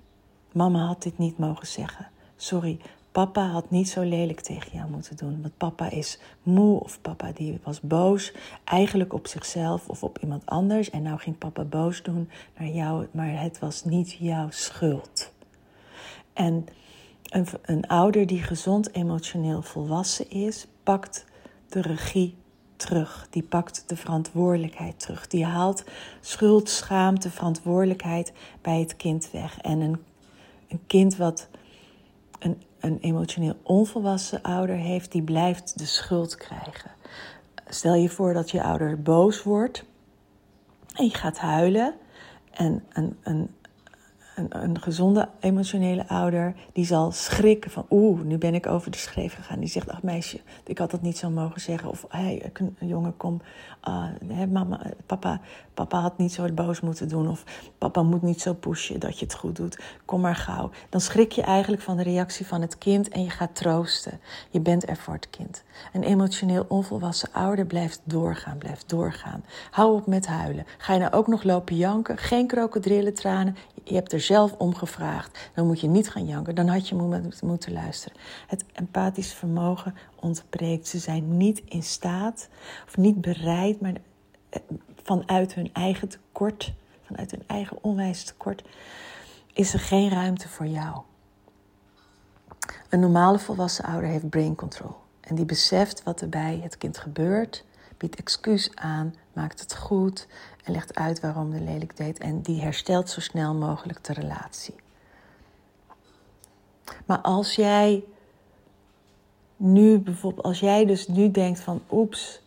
mama 0.51 0.86
had 0.86 1.03
dit 1.03 1.17
niet 1.17 1.38
mogen 1.38 1.67
zeggen. 1.67 2.07
Sorry, 2.36 2.77
papa 3.12 3.47
had 3.47 3.69
niet 3.69 3.89
zo 3.89 4.01
lelijk 4.01 4.41
tegen 4.41 4.77
jou 4.77 4.89
moeten 4.89 5.15
doen. 5.15 5.41
Want 5.41 5.57
papa 5.57 5.89
is 5.89 6.19
moe 6.43 6.79
of 6.79 7.01
papa 7.01 7.31
die 7.33 7.59
was 7.63 7.81
boos. 7.81 8.33
Eigenlijk 8.63 9.13
op 9.13 9.27
zichzelf 9.27 9.89
of 9.89 10.03
op 10.03 10.19
iemand 10.21 10.45
anders. 10.45 10.89
En 10.89 11.01
nou 11.01 11.19
ging 11.19 11.38
papa 11.38 11.63
boos 11.63 12.03
doen 12.03 12.29
naar 12.57 12.69
jou. 12.69 13.07
Maar 13.12 13.41
het 13.41 13.59
was 13.59 13.83
niet 13.83 14.12
jouw 14.12 14.47
schuld. 14.50 15.31
En 16.33 16.67
een, 17.27 17.48
een 17.62 17.88
ouder 17.88 18.27
die 18.27 18.43
gezond 18.43 18.93
emotioneel 18.93 19.62
volwassen 19.62 20.29
is, 20.29 20.67
pakt 20.84 21.25
de 21.69 21.81
regie 21.81 22.36
terug. 22.75 23.27
Die 23.29 23.43
pakt 23.43 23.84
de 23.88 23.96
verantwoordelijkheid 23.96 25.00
terug. 25.00 25.27
Die 25.27 25.46
haalt 25.46 25.84
schuld, 26.22 26.69
schaamte, 26.69 27.29
verantwoordelijkheid 27.29 28.34
bij 28.62 28.79
het 28.79 28.96
kind 28.96 29.31
weg. 29.31 29.57
En 29.62 29.79
een, 29.79 30.03
een 30.67 30.81
kind 30.88 31.15
wat 31.15 31.48
een, 32.39 32.62
een 32.79 32.98
emotioneel 33.01 33.55
onvolwassen 33.63 34.41
ouder 34.41 34.75
heeft, 34.75 35.12
die 35.12 35.22
blijft 35.22 35.77
de 35.77 35.86
schuld 35.86 36.36
krijgen. 36.36 36.91
Stel 37.67 37.93
je 37.93 38.10
voor 38.10 38.34
dat 38.34 38.51
je 38.51 38.63
ouder 38.63 39.01
boos 39.01 39.43
wordt 39.43 39.84
en 40.93 41.05
je 41.05 41.15
gaat 41.15 41.38
huilen. 41.38 41.93
En 42.51 42.84
een, 42.93 43.17
een, 43.24 43.55
een, 44.38 44.63
een, 44.63 44.82
gezonde 44.82 45.29
emotionele 45.39 46.08
ouder, 46.08 46.53
die 46.74 46.86
zal 46.86 47.12
schrikken 47.12 47.72
van 47.72 47.86
oeh, 47.89 48.22
nu 48.22 48.38
ben 48.38 48.56
ik 48.56 48.67
over 48.67 48.91
de 48.91 48.98
schreef 48.98 49.34
gegaan. 49.34 49.60
Die 49.60 49.70
zegt, 49.70 49.89
ach 49.89 50.03
meisje, 50.03 50.39
ik 50.65 50.77
had 50.77 50.91
dat 50.91 51.01
niet 51.01 51.17
zo 51.17 51.29
mogen 51.29 51.62
zeggen. 51.62 51.89
Of 51.89 52.06
hey, 52.10 52.51
jongen, 52.79 53.17
kom, 53.17 53.41
uh, 53.88 54.44
mama, 54.51 54.79
papa, 55.06 55.39
papa 55.74 56.00
had 56.00 56.17
niet 56.17 56.34
zo 56.34 56.51
boos 56.51 56.82
moeten 56.82 57.08
doen. 57.08 57.29
Of 57.29 57.44
papa 57.77 58.03
moet 58.03 58.22
niet 58.22 58.41
zo 58.41 58.53
pushen 58.53 59.00
dat 59.00 59.20
je 59.20 59.25
het 59.25 59.34
goed 59.34 59.56
doet. 59.56 59.79
Kom 60.06 60.22
maar 60.22 60.36
gauw. 60.36 60.70
Dan 60.89 61.01
schrik 61.01 61.32
je 61.32 61.41
eigenlijk 61.41 61.82
van 61.82 61.98
de 61.98 62.03
reactie 62.03 62.48
van 62.48 62.62
het 62.62 62.77
kind 62.77 63.10
en 63.10 63.24
je 63.24 63.29
gaat 63.29 63.56
troosten. 63.56 64.20
Je 64.50 64.60
bent 64.60 64.89
er 64.89 64.98
voor 64.98 65.13
het 65.13 65.29
kind. 65.29 65.63
Een 65.94 66.03
emotioneel 66.03 66.65
onvolwassen 66.67 67.29
ouder 67.32 67.65
blijft 67.65 68.01
doorgaan, 68.03 68.58
blijft 68.58 68.89
doorgaan. 68.89 69.44
Hou 69.72 69.96
op 69.96 70.08
met 70.08 70.27
huilen. 70.27 70.65
Ga 70.77 70.94
je 70.94 71.00
nou 71.00 71.13
ook 71.13 71.27
nog 71.27 71.44
lopen 71.44 71.75
janken? 71.75 72.17
Geen 72.17 72.48
krokodillentranen. 72.48 73.56
Je 73.84 73.94
hebt 73.94 74.13
er 74.13 74.20
zelf 74.27 74.53
om 74.57 74.75
gevraagd. 74.75 75.50
Dan 75.53 75.67
moet 75.67 75.79
je 75.79 75.88
niet 75.88 76.10
gaan 76.10 76.25
janken. 76.25 76.55
Dan 76.55 76.67
had 76.67 76.88
je 76.88 77.22
moeten 77.41 77.74
luisteren. 77.74 78.17
Het 78.48 78.65
empathisch 78.74 79.34
vermogen 79.34 79.96
ontbreekt. 80.19 80.88
Ze 80.88 81.00
zijn 81.00 81.38
niet 81.38 81.62
in 81.65 81.84
staat 81.84 82.50
of 82.88 82.98
niet 82.98 83.22
bereid, 83.22 83.81
maar 83.81 83.93
eh, 84.50 84.62
vanuit 85.03 85.53
hun 85.53 85.69
eigen 85.74 86.07
tekort, 86.07 86.74
vanuit 87.05 87.31
hun 87.31 87.43
eigen 87.48 87.77
onwijs 87.81 88.24
tekort, 88.24 88.63
is 89.53 89.74
er 89.74 89.79
geen 89.79 90.10
ruimte 90.10 90.50
voor 90.50 90.67
jou. 90.67 91.01
Een 92.89 93.00
normale 93.00 93.39
volwassen 93.39 93.86
ouder 93.86 94.10
heeft 94.10 94.29
brain 94.29 94.55
control. 94.55 94.96
En 95.22 95.36
die 95.36 95.46
beseft 95.46 96.03
wat 96.03 96.22
er 96.22 96.29
bij 96.29 96.60
het 96.63 96.77
kind 96.77 96.98
gebeurt, 96.98 97.65
biedt 97.97 98.15
excuus 98.15 98.71
aan, 98.75 99.15
maakt 99.33 99.59
het 99.59 99.75
goed 99.75 100.27
en 100.63 100.71
legt 100.71 100.95
uit 100.95 101.19
waarom 101.19 101.51
de 101.51 101.61
lelijk 101.61 101.97
deed. 101.97 102.19
En 102.19 102.41
die 102.41 102.61
herstelt 102.61 103.09
zo 103.09 103.21
snel 103.21 103.53
mogelijk 103.53 104.03
de 104.03 104.13
relatie. 104.13 104.75
Maar 107.05 107.21
als 107.21 107.55
jij 107.55 108.03
nu 109.57 109.99
bijvoorbeeld, 109.99 110.45
als 110.45 110.59
jij 110.59 110.85
dus 110.85 111.07
nu 111.07 111.31
denkt 111.31 111.59
van 111.59 111.81
oeps, 111.91 112.41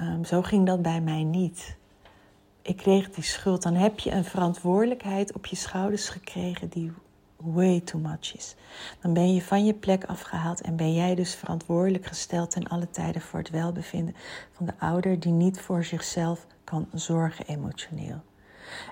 um, 0.00 0.24
zo 0.24 0.42
ging 0.42 0.66
dat 0.66 0.82
bij 0.82 1.00
mij 1.00 1.22
niet. 1.22 1.76
Ik 2.62 2.76
kreeg 2.76 3.10
die 3.10 3.24
schuld, 3.24 3.62
dan 3.62 3.74
heb 3.74 3.98
je 3.98 4.10
een 4.10 4.24
verantwoordelijkheid 4.24 5.32
op 5.32 5.46
je 5.46 5.56
schouders 5.56 6.08
gekregen 6.08 6.68
die 6.68 6.92
way 7.44 7.80
too 7.80 8.00
much 8.00 8.34
is. 8.36 8.54
Dan 9.00 9.12
ben 9.12 9.34
je 9.34 9.42
van 9.42 9.64
je 9.64 9.74
plek 9.74 10.04
afgehaald 10.04 10.60
en 10.60 10.76
ben 10.76 10.94
jij 10.94 11.14
dus 11.14 11.34
verantwoordelijk 11.34 12.06
gesteld 12.06 12.50
ten 12.50 12.68
alle 12.68 12.90
tijden 12.90 13.22
voor 13.22 13.38
het 13.38 13.50
welbevinden 13.50 14.14
van 14.52 14.66
de 14.66 14.72
ouder 14.78 15.20
die 15.20 15.32
niet 15.32 15.60
voor 15.60 15.84
zichzelf 15.84 16.46
kan 16.64 16.88
zorgen 16.92 17.46
emotioneel. 17.46 18.20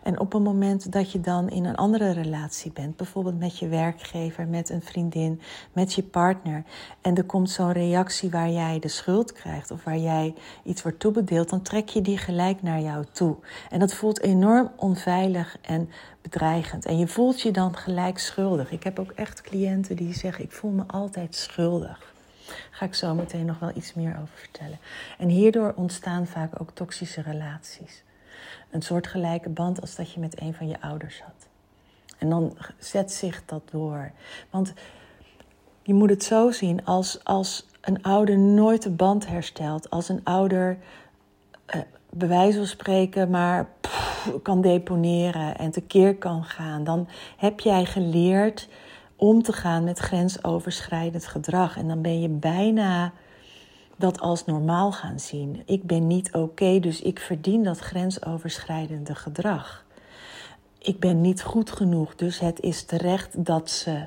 En 0.03 0.21
op 0.21 0.35
een 0.35 0.43
moment 0.43 0.93
dat 0.93 1.13
je 1.13 1.21
dan 1.21 1.49
in 1.49 1.65
een 1.65 1.77
andere 1.77 2.11
relatie 2.11 2.73
bent, 2.73 2.97
bijvoorbeeld 2.97 3.39
met 3.39 3.59
je 3.59 3.69
werkgever, 3.69 4.47
met 4.47 4.69
een 4.69 4.83
vriendin, 4.83 5.41
met 5.73 5.93
je 5.93 6.03
partner, 6.03 6.65
en 7.01 7.17
er 7.17 7.25
komt 7.25 7.51
zo'n 7.51 7.73
reactie 7.73 8.31
waar 8.31 8.51
jij 8.51 8.79
de 8.79 8.89
schuld 8.89 9.33
krijgt 9.33 9.71
of 9.71 9.85
waar 9.85 9.99
jij 9.99 10.35
iets 10.65 10.83
wordt 10.83 11.01
toebedeeld, 11.01 11.49
dan 11.49 11.63
trek 11.63 11.89
je 11.89 12.03
die 12.03 12.19
gelijk 12.19 12.63
naar 12.63 12.81
jou 12.81 13.05
toe. 13.13 13.37
En 13.71 13.79
dat 13.79 13.95
voelt 13.95 14.21
enorm 14.21 14.71
onveilig 14.77 15.57
en 15.61 15.89
bedreigend. 16.23 16.87
En 16.87 16.99
je 16.99 17.07
voelt 17.07 17.41
je 17.41 17.51
dan 17.51 17.77
gelijk 17.77 18.19
schuldig. 18.19 18.71
Ik 18.71 18.83
heb 18.83 18.99
ook 18.99 19.11
echt 19.11 19.41
cliënten 19.41 19.97
die 19.97 20.15
zeggen: 20.15 20.45
Ik 20.45 20.53
voel 20.53 20.71
me 20.71 20.83
altijd 20.87 21.35
schuldig. 21.35 22.15
Ga 22.71 22.87
ik 22.87 22.95
zo 22.95 23.15
meteen 23.15 23.47
nog 23.47 23.59
wel 23.59 23.73
iets 23.75 23.95
meer 23.95 24.17
over 24.23 24.35
vertellen. 24.37 24.79
En 25.19 25.29
hierdoor 25.29 25.73
ontstaan 25.77 26.27
vaak 26.27 26.61
ook 26.61 26.71
toxische 26.71 27.23
relaties 27.23 28.03
een 28.71 28.83
soort 28.83 29.07
gelijke 29.07 29.49
band 29.49 29.81
als 29.81 29.95
dat 29.95 30.13
je 30.13 30.21
met 30.21 30.41
een 30.41 30.55
van 30.55 30.69
je 30.69 30.81
ouders 30.81 31.23
had. 31.23 31.49
En 32.19 32.29
dan 32.29 32.57
zet 32.79 33.13
zich 33.13 33.43
dat 33.45 33.63
door. 33.71 34.13
Want 34.51 34.73
je 35.83 35.95
moet 35.95 36.11
het 36.11 36.25
zo 36.25 36.51
zien, 36.51 36.85
als, 36.85 37.25
als 37.25 37.67
een 37.81 38.03
ouder 38.03 38.39
nooit 38.39 38.83
de 38.83 38.91
band 38.91 39.27
herstelt, 39.27 39.91
als 39.91 40.09
een 40.09 40.21
ouder 40.25 40.79
eh, 41.67 41.81
bij 42.11 42.29
wijze 42.29 42.59
van 42.59 42.67
spreken 42.67 43.31
maar 43.31 43.69
kan 44.43 44.61
deponeren 44.61 45.59
en 45.59 45.71
tekeer 45.71 46.17
kan 46.17 46.45
gaan, 46.45 46.85
dan 46.85 47.09
heb 47.37 47.61
jij 47.61 47.85
geleerd 47.85 48.69
om 49.17 49.43
te 49.43 49.53
gaan 49.53 49.85
met 49.85 49.99
grensoverschrijdend 49.99 51.27
gedrag. 51.27 51.77
En 51.77 51.89
dan 51.89 52.03
ben 52.03 52.21
je 52.21 52.29
bijna 52.29 53.13
dat 54.01 54.21
als 54.21 54.45
normaal 54.45 54.93
gaan 54.93 55.21
zien. 55.21 55.63
Ik 55.67 55.83
ben 55.85 56.07
niet 56.07 56.33
oké, 56.35 56.81
dus 56.81 57.01
ik 57.01 57.19
verdien 57.19 57.63
dat 57.63 57.79
grensoverschrijdende 57.79 59.15
gedrag. 59.15 59.85
Ik 60.79 61.01
ben 61.01 61.21
niet 61.21 61.43
goed 61.43 61.71
genoeg, 61.71 62.15
dus 62.15 62.39
het 62.39 62.61
is 62.61 62.85
terecht 62.85 63.45
dat 63.45 63.71
ze 63.71 64.07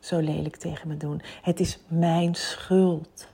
zo 0.00 0.18
lelijk 0.18 0.56
tegen 0.56 0.88
me 0.88 0.96
doen. 0.96 1.20
Het 1.42 1.60
is 1.60 1.78
mijn 1.86 2.34
schuld. 2.34 3.28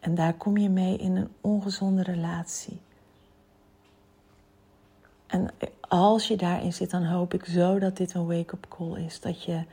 En 0.00 0.14
daar 0.14 0.34
kom 0.34 0.56
je 0.56 0.68
mee 0.68 0.96
in 0.96 1.16
een 1.16 1.32
ongezonde 1.40 2.02
relatie. 2.02 2.80
En 5.26 5.50
als 5.80 6.28
je 6.28 6.36
daarin 6.36 6.72
zit, 6.72 6.90
dan 6.90 7.04
hoop 7.04 7.34
ik 7.34 7.44
zo 7.44 7.78
dat 7.78 7.96
dit 7.96 8.14
een 8.14 8.26
wake-up 8.26 8.66
call 8.68 9.04
is. 9.04 9.20
Dat 9.20 9.44
je 9.44 9.64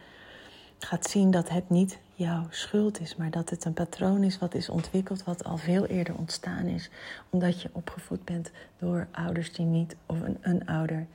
gaat 0.79 1.09
zien 1.09 1.31
dat 1.31 1.49
het 1.49 1.69
niet 1.69 1.99
jouw 2.21 2.47
schuld 2.49 2.99
is, 2.99 3.15
maar 3.15 3.31
dat 3.31 3.49
het 3.49 3.65
een 3.65 3.73
patroon 3.73 4.23
is 4.23 4.39
wat 4.39 4.53
is 4.53 4.69
ontwikkeld, 4.69 5.23
wat 5.23 5.43
al 5.43 5.57
veel 5.57 5.85
eerder 5.85 6.15
ontstaan 6.15 6.65
is, 6.65 6.89
omdat 7.29 7.61
je 7.61 7.69
opgevoed 7.71 8.25
bent 8.25 8.51
door 8.77 9.07
ouders 9.11 9.53
die 9.53 9.65
niet, 9.65 9.95
of 10.05 10.21
een, 10.21 10.37
een 10.41 10.67
ouder 10.67 11.07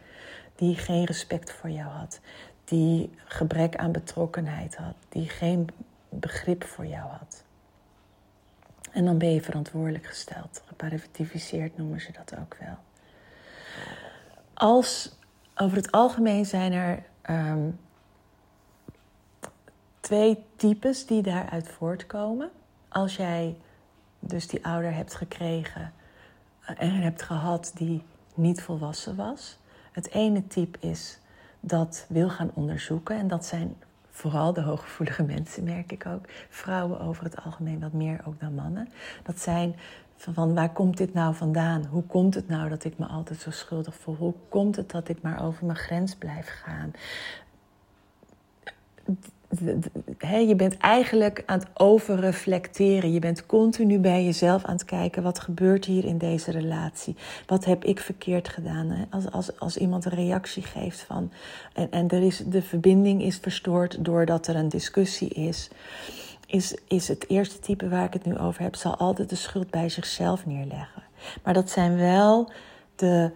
die 0.54 0.76
geen 0.76 1.04
respect 1.04 1.52
voor 1.52 1.70
jou 1.70 1.88
had, 1.88 2.20
die 2.64 3.10
gebrek 3.24 3.76
aan 3.76 3.92
betrokkenheid 3.92 4.76
had, 4.76 4.94
die 5.08 5.28
geen 5.28 5.68
begrip 6.08 6.64
voor 6.64 6.86
jou 6.86 7.08
had. 7.10 7.44
En 8.92 9.04
dan 9.04 9.18
ben 9.18 9.32
je 9.32 9.42
verantwoordelijk 9.42 10.06
gesteld. 10.06 10.62
Geparatificeerd 10.66 11.76
noemen 11.76 12.00
ze 12.00 12.12
dat 12.12 12.38
ook 12.40 12.56
wel. 12.60 12.76
Als 14.54 15.18
over 15.54 15.76
het 15.76 15.92
algemeen 15.92 16.46
zijn 16.46 16.72
er 16.72 17.02
ehm, 17.22 17.68
twee 20.06 20.44
types 20.56 21.06
die 21.06 21.22
daaruit 21.22 21.68
voortkomen. 21.68 22.50
Als 22.88 23.16
jij 23.16 23.56
dus 24.20 24.48
die 24.48 24.66
ouder 24.66 24.94
hebt 24.94 25.14
gekregen 25.14 25.92
eh, 26.60 26.74
en 26.78 26.90
hebt 26.90 27.22
gehad 27.22 27.72
die 27.74 28.02
niet 28.34 28.62
volwassen 28.62 29.16
was. 29.16 29.58
Het 29.92 30.10
ene 30.10 30.46
type 30.46 30.86
is 30.86 31.18
dat 31.60 32.06
wil 32.08 32.30
gaan 32.30 32.50
onderzoeken 32.54 33.16
en 33.16 33.28
dat 33.28 33.44
zijn 33.44 33.76
vooral 34.10 34.52
de 34.52 34.60
hooggevoelige 34.60 35.22
mensen, 35.34 35.64
merk 35.64 35.92
ik 35.92 36.06
ook. 36.06 36.24
Vrouwen 36.48 37.00
over 37.00 37.24
het 37.24 37.44
algemeen 37.44 37.80
wat 37.80 37.92
meer 37.92 38.20
ook 38.26 38.40
dan 38.40 38.54
mannen. 38.54 38.88
Dat 39.22 39.40
zijn 39.40 39.76
van 40.16 40.54
waar 40.54 40.72
komt 40.72 40.96
dit 40.96 41.14
nou 41.14 41.34
vandaan? 41.34 41.86
Hoe 41.86 42.02
komt 42.02 42.34
het 42.34 42.48
nou 42.48 42.68
dat 42.68 42.84
ik 42.84 42.98
me 42.98 43.06
altijd 43.06 43.40
zo 43.40 43.50
schuldig 43.50 43.94
voel? 43.94 44.14
Hoe 44.14 44.34
komt 44.48 44.76
het 44.76 44.90
dat 44.90 45.08
ik 45.08 45.22
maar 45.22 45.44
over 45.44 45.66
mijn 45.66 45.78
grens 45.78 46.14
blijf 46.14 46.48
gaan? 46.64 46.92
Je 50.46 50.54
bent 50.56 50.76
eigenlijk 50.76 51.42
aan 51.46 51.58
het 51.58 51.68
overreflecteren. 51.74 53.12
Je 53.12 53.18
bent 53.18 53.46
continu 53.46 53.98
bij 53.98 54.24
jezelf 54.24 54.64
aan 54.64 54.74
het 54.74 54.84
kijken: 54.84 55.22
wat 55.22 55.40
gebeurt 55.40 55.84
hier 55.84 56.04
in 56.04 56.18
deze 56.18 56.50
relatie? 56.50 57.16
Wat 57.46 57.64
heb 57.64 57.84
ik 57.84 58.00
verkeerd 58.00 58.48
gedaan? 58.48 59.06
Als, 59.10 59.30
als, 59.30 59.58
als 59.58 59.76
iemand 59.76 60.04
een 60.04 60.14
reactie 60.14 60.62
geeft 60.62 61.00
van. 61.00 61.30
En, 61.72 61.90
en 61.90 62.08
er 62.08 62.22
is, 62.22 62.42
de 62.46 62.62
verbinding 62.62 63.22
is 63.22 63.36
verstoord 63.36 64.04
doordat 64.04 64.46
er 64.46 64.56
een 64.56 64.68
discussie 64.68 65.28
is. 65.28 65.68
Is, 66.46 66.76
is 66.88 67.08
het 67.08 67.28
eerste 67.28 67.58
type 67.58 67.88
waar 67.88 68.04
ik 68.04 68.12
het 68.12 68.24
nu 68.24 68.38
over 68.38 68.62
heb, 68.62 68.74
zal 68.74 68.96
altijd 68.96 69.28
de 69.28 69.36
schuld 69.36 69.70
bij 69.70 69.88
zichzelf 69.88 70.46
neerleggen. 70.46 71.02
Maar 71.42 71.54
dat 71.54 71.70
zijn 71.70 71.96
wel 71.96 72.50
de 72.96 73.30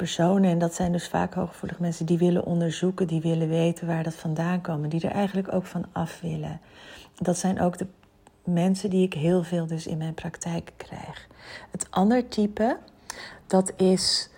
personen, 0.00 0.50
en 0.50 0.58
dat 0.58 0.74
zijn 0.74 0.92
dus 0.92 1.08
vaak 1.08 1.34
hooggevoelige 1.34 1.82
mensen, 1.82 2.06
die 2.06 2.18
willen 2.18 2.44
onderzoeken, 2.44 3.06
die 3.06 3.20
willen 3.20 3.48
weten 3.48 3.86
waar 3.86 4.02
dat 4.02 4.14
vandaan 4.14 4.60
komt, 4.60 4.90
die 4.90 5.00
er 5.00 5.10
eigenlijk 5.10 5.52
ook 5.52 5.66
van 5.66 5.84
af 5.92 6.20
willen. 6.20 6.60
Dat 7.14 7.38
zijn 7.38 7.60
ook 7.60 7.78
de 7.78 7.86
mensen 8.44 8.90
die 8.90 9.04
ik 9.06 9.14
heel 9.14 9.42
veel 9.42 9.66
dus 9.66 9.86
in 9.86 9.98
mijn 9.98 10.14
praktijk 10.14 10.72
krijg. 10.76 11.26
Het 11.70 11.86
ander 11.90 12.28
type, 12.28 12.78
dat 13.46 13.72
is 13.76 14.30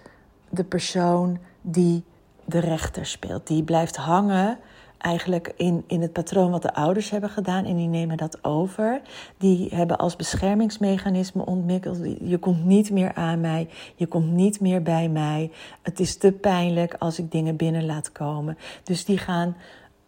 de 0.49 0.64
persoon 0.64 1.38
die 1.61 2.04
de 2.45 2.59
rechter 2.59 3.07
speelt. 3.07 3.47
Die 3.47 3.62
blijft 3.62 3.97
hangen 3.97 4.59
eigenlijk 5.02 5.52
in, 5.56 5.85
in 5.87 6.02
het 6.02 6.12
patroon 6.12 6.50
wat 6.50 6.62
de 6.62 6.75
ouders 6.75 7.11
hebben 7.11 7.30
gedaan 7.30 7.64
en 7.64 7.76
die 7.76 7.88
nemen 7.88 8.16
dat 8.16 8.44
over. 8.44 9.00
Die 9.38 9.68
hebben 9.75 9.99
als 9.99 10.16
beschermingsmechanisme 10.16 11.47
ontwikkeld: 11.47 11.99
je 12.21 12.38
komt 12.38 12.64
niet 12.64 12.90
meer 12.90 13.14
aan 13.14 13.40
mij, 13.40 13.68
je 13.94 14.06
komt 14.06 14.30
niet 14.30 14.61
meer 14.61 14.82
bij 14.82 15.09
mij. 15.09 15.50
Het 15.82 16.00
is 16.00 16.16
te 16.16 16.32
pijnlijk 16.32 16.94
als 16.99 17.18
ik 17.18 17.30
dingen 17.30 17.56
binnen 17.56 17.87
laat 17.87 18.12
komen. 18.12 18.59
Dus 18.82 19.04
die 19.04 19.18
gaan 19.18 19.56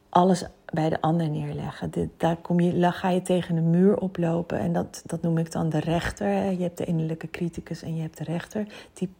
alles 0.08 0.44
bij 0.72 0.88
de 0.88 1.00
ander 1.00 1.28
neerleggen. 1.28 1.90
daar 2.16 2.36
kom 2.36 2.60
je, 2.60 2.92
ga 2.92 3.08
je 3.08 3.22
tegen 3.22 3.56
een 3.56 3.70
muur 3.70 3.98
oplopen 3.98 4.58
en 4.58 4.72
dat, 4.72 5.02
dat 5.06 5.22
noem 5.22 5.38
ik 5.38 5.52
dan 5.52 5.68
de 5.68 5.80
rechter. 5.80 6.50
Je 6.50 6.62
hebt 6.62 6.78
de 6.78 6.84
innerlijke 6.84 7.30
criticus 7.30 7.82
en 7.82 7.96
je 7.96 8.02
hebt 8.02 8.18
de 8.18 8.24
rechter. 8.24 8.66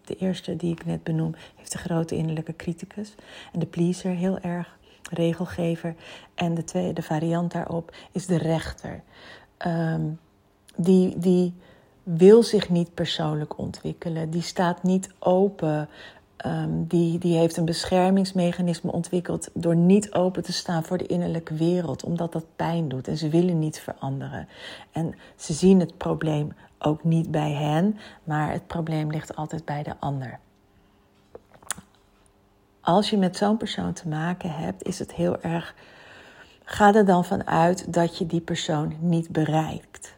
De 0.05 0.17
eerste 0.17 0.57
die 0.57 0.73
ik 0.73 0.87
net 0.87 1.03
benoem 1.03 1.35
heeft 1.57 1.73
de 1.73 1.79
grote 1.79 2.17
innerlijke 2.17 2.57
criticus. 2.57 3.15
En 3.53 3.59
de 3.59 3.67
pleaser 3.67 4.11
heel 4.11 4.39
erg 4.39 4.79
regelgever. 5.11 5.95
En 6.35 6.55
de 6.55 6.65
tweede 6.65 7.03
variant 7.03 7.53
daarop 7.53 7.95
is 8.13 8.27
de 8.27 8.39
rechter. 8.39 9.03
Ehm, 9.57 10.03
die, 10.77 11.19
die 11.19 11.55
wil 12.03 12.43
zich 12.43 12.71
niet 12.71 12.95
persoonlijk 12.95 13.59
ontwikkelen. 13.59 14.31
Die 14.31 14.43
staat 14.43 14.83
niet 14.83 15.11
open. 15.19 15.89
Ehm, 16.37 16.71
die, 16.87 17.19
die 17.19 17.37
heeft 17.37 17.57
een 17.57 17.65
beschermingsmechanisme 17.65 18.93
ontwikkeld 18.93 19.49
door 19.55 19.77
niet 19.77 20.13
open 20.13 20.43
te 20.43 20.53
staan 20.53 20.85
voor 20.85 20.99
de 20.99 21.07
innerlijke 21.07 21.55
wereld, 21.55 22.05
omdat 22.05 22.33
dat 22.33 22.47
pijn 22.57 22.89
doet 22.89 23.09
en 23.09 23.17
ze 23.17 23.29
willen 23.29 23.59
niet 23.59 23.81
veranderen. 23.81 24.49
En 24.93 25.15
ze 25.37 25.53
zien 25.53 25.81
het 25.81 25.97
probleem 25.97 26.53
ook 26.79 27.05
niet 27.05 27.31
bij 27.31 27.53
hen, 27.53 27.99
maar 28.25 28.53
het 28.53 28.67
probleem 28.67 29.11
ligt 29.11 29.37
altijd 29.37 29.65
bij 29.65 29.83
de 29.83 29.95
ander 29.99 30.39
als 32.85 33.11
je 33.11 33.17
met 33.17 33.37
zo'n 33.37 33.57
persoon 33.57 33.93
te 33.93 34.09
maken 34.09 34.51
hebt, 34.51 34.83
is 34.83 34.99
het 34.99 35.13
heel 35.13 35.41
erg. 35.41 35.75
Ga 36.65 36.95
er 36.95 37.05
dan 37.05 37.25
vanuit 37.25 37.93
dat 37.93 38.19
je 38.19 38.27
die 38.27 38.41
persoon 38.41 38.95
niet 39.01 39.29
bereikt. 39.29 40.15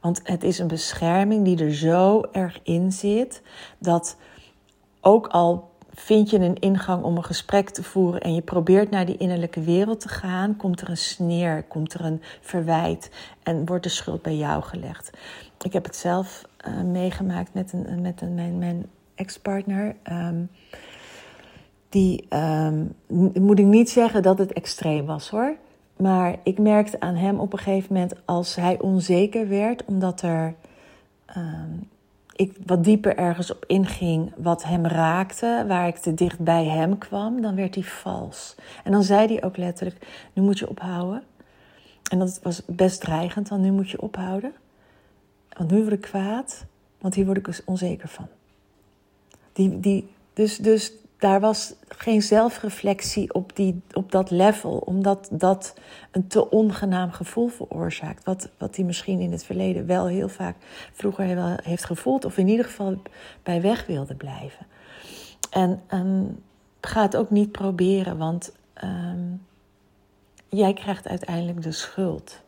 Want 0.00 0.20
het 0.24 0.42
is 0.42 0.58
een 0.58 0.66
bescherming 0.66 1.44
die 1.44 1.64
er 1.64 1.74
zo 1.74 2.22
erg 2.32 2.60
in 2.62 2.92
zit 2.92 3.42
dat 3.78 4.16
ook 5.00 5.26
al 5.26 5.70
vind 5.92 6.30
je 6.30 6.38
een 6.38 6.58
ingang 6.58 7.04
om 7.04 7.16
een 7.16 7.24
gesprek 7.24 7.70
te 7.70 7.82
voeren 7.82 8.20
en 8.20 8.34
je 8.34 8.42
probeert 8.42 8.90
naar 8.90 9.06
die 9.06 9.16
innerlijke 9.16 9.60
wereld 9.60 10.00
te 10.00 10.08
gaan, 10.08 10.56
komt 10.56 10.80
er 10.80 10.88
een 10.88 10.96
sneer, 10.96 11.62
komt 11.62 11.94
er 11.94 12.04
een 12.04 12.22
verwijt 12.40 13.10
en 13.42 13.66
wordt 13.66 13.82
de 13.82 13.88
schuld 13.88 14.22
bij 14.22 14.36
jou 14.36 14.62
gelegd. 14.62 15.10
Ik 15.64 15.72
heb 15.72 15.84
het 15.84 15.96
zelf 15.96 16.42
uh, 16.68 16.80
meegemaakt 16.82 17.54
met, 17.54 17.72
een, 17.72 18.00
met 18.00 18.20
een, 18.20 18.34
mijn, 18.34 18.58
mijn 18.58 18.86
ex-partner. 19.14 19.96
Um, 20.10 20.50
die 21.88 22.26
um, 22.30 22.94
moet 23.34 23.58
ik 23.58 23.64
niet 23.64 23.90
zeggen 23.90 24.22
dat 24.22 24.38
het 24.38 24.52
extreem 24.52 25.06
was 25.06 25.30
hoor. 25.30 25.56
Maar 25.96 26.36
ik 26.42 26.58
merkte 26.58 27.00
aan 27.00 27.14
hem 27.14 27.38
op 27.38 27.52
een 27.52 27.58
gegeven 27.58 27.92
moment 27.94 28.14
als 28.24 28.54
hij 28.54 28.80
onzeker 28.80 29.48
werd, 29.48 29.84
omdat 29.84 30.22
er 30.22 30.54
um, 31.36 31.88
ik 32.38 32.56
wat 32.66 32.84
dieper 32.84 33.16
ergens 33.16 33.50
op 33.50 33.64
inging 33.66 34.32
wat 34.36 34.64
hem 34.64 34.86
raakte, 34.86 35.64
waar 35.68 35.88
ik 35.88 35.96
te 35.96 36.14
dicht 36.14 36.38
bij 36.38 36.64
hem 36.64 36.98
kwam, 36.98 37.40
dan 37.40 37.54
werd 37.54 37.74
hij 37.74 37.84
vals. 37.84 38.54
En 38.84 38.92
dan 38.92 39.02
zei 39.02 39.26
hij 39.26 39.44
ook 39.44 39.56
letterlijk: 39.56 40.06
Nu 40.32 40.42
moet 40.42 40.58
je 40.58 40.68
ophouden. 40.68 41.22
En 42.10 42.18
dat 42.18 42.40
was 42.42 42.62
best 42.66 43.00
dreigend, 43.00 43.48
want 43.48 43.62
nu 43.62 43.70
moet 43.70 43.90
je 43.90 44.00
ophouden. 44.00 44.52
Want 45.52 45.70
nu 45.70 45.80
word 45.80 45.92
ik 45.92 46.00
kwaad, 46.00 46.64
want 46.98 47.14
hier 47.14 47.24
word 47.24 47.36
ik 47.36 47.44
dus 47.44 47.64
onzeker 47.64 48.08
van. 48.08 48.26
Die, 49.52 49.80
die, 49.80 50.08
dus, 50.32 50.56
dus 50.56 50.92
daar 51.18 51.40
was 51.40 51.74
geen 51.88 52.22
zelfreflectie 52.22 53.34
op, 53.34 53.56
die, 53.56 53.82
op 53.92 54.12
dat 54.12 54.30
level, 54.30 54.76
omdat 54.76 55.28
dat 55.32 55.74
een 56.10 56.26
te 56.26 56.50
ongenaam 56.50 57.10
gevoel 57.10 57.48
veroorzaakt. 57.48 58.24
Wat, 58.24 58.48
wat 58.58 58.76
hij 58.76 58.84
misschien 58.84 59.20
in 59.20 59.32
het 59.32 59.44
verleden 59.44 59.86
wel 59.86 60.06
heel 60.06 60.28
vaak 60.28 60.56
vroeger 60.92 61.60
heeft 61.62 61.84
gevoeld, 61.84 62.24
of 62.24 62.36
in 62.36 62.48
ieder 62.48 62.64
geval 62.64 63.02
bij 63.42 63.60
weg 63.60 63.86
wilde 63.86 64.14
blijven. 64.14 64.66
En 65.50 65.82
um, 65.90 66.44
ga 66.80 67.02
het 67.02 67.16
ook 67.16 67.30
niet 67.30 67.52
proberen, 67.52 68.18
want 68.18 68.52
um, 68.84 69.46
jij 70.48 70.72
krijgt 70.72 71.08
uiteindelijk 71.08 71.62
de 71.62 71.72
schuld. 71.72 72.40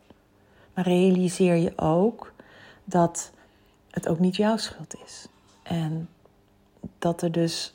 Maar 0.73 0.85
realiseer 0.85 1.55
je 1.55 1.77
ook 1.77 2.33
dat 2.83 3.31
het 3.89 4.07
ook 4.07 4.19
niet 4.19 4.35
jouw 4.35 4.57
schuld 4.57 4.95
is. 5.05 5.27
En 5.63 6.09
dat 6.99 7.21
er 7.21 7.31
dus 7.31 7.73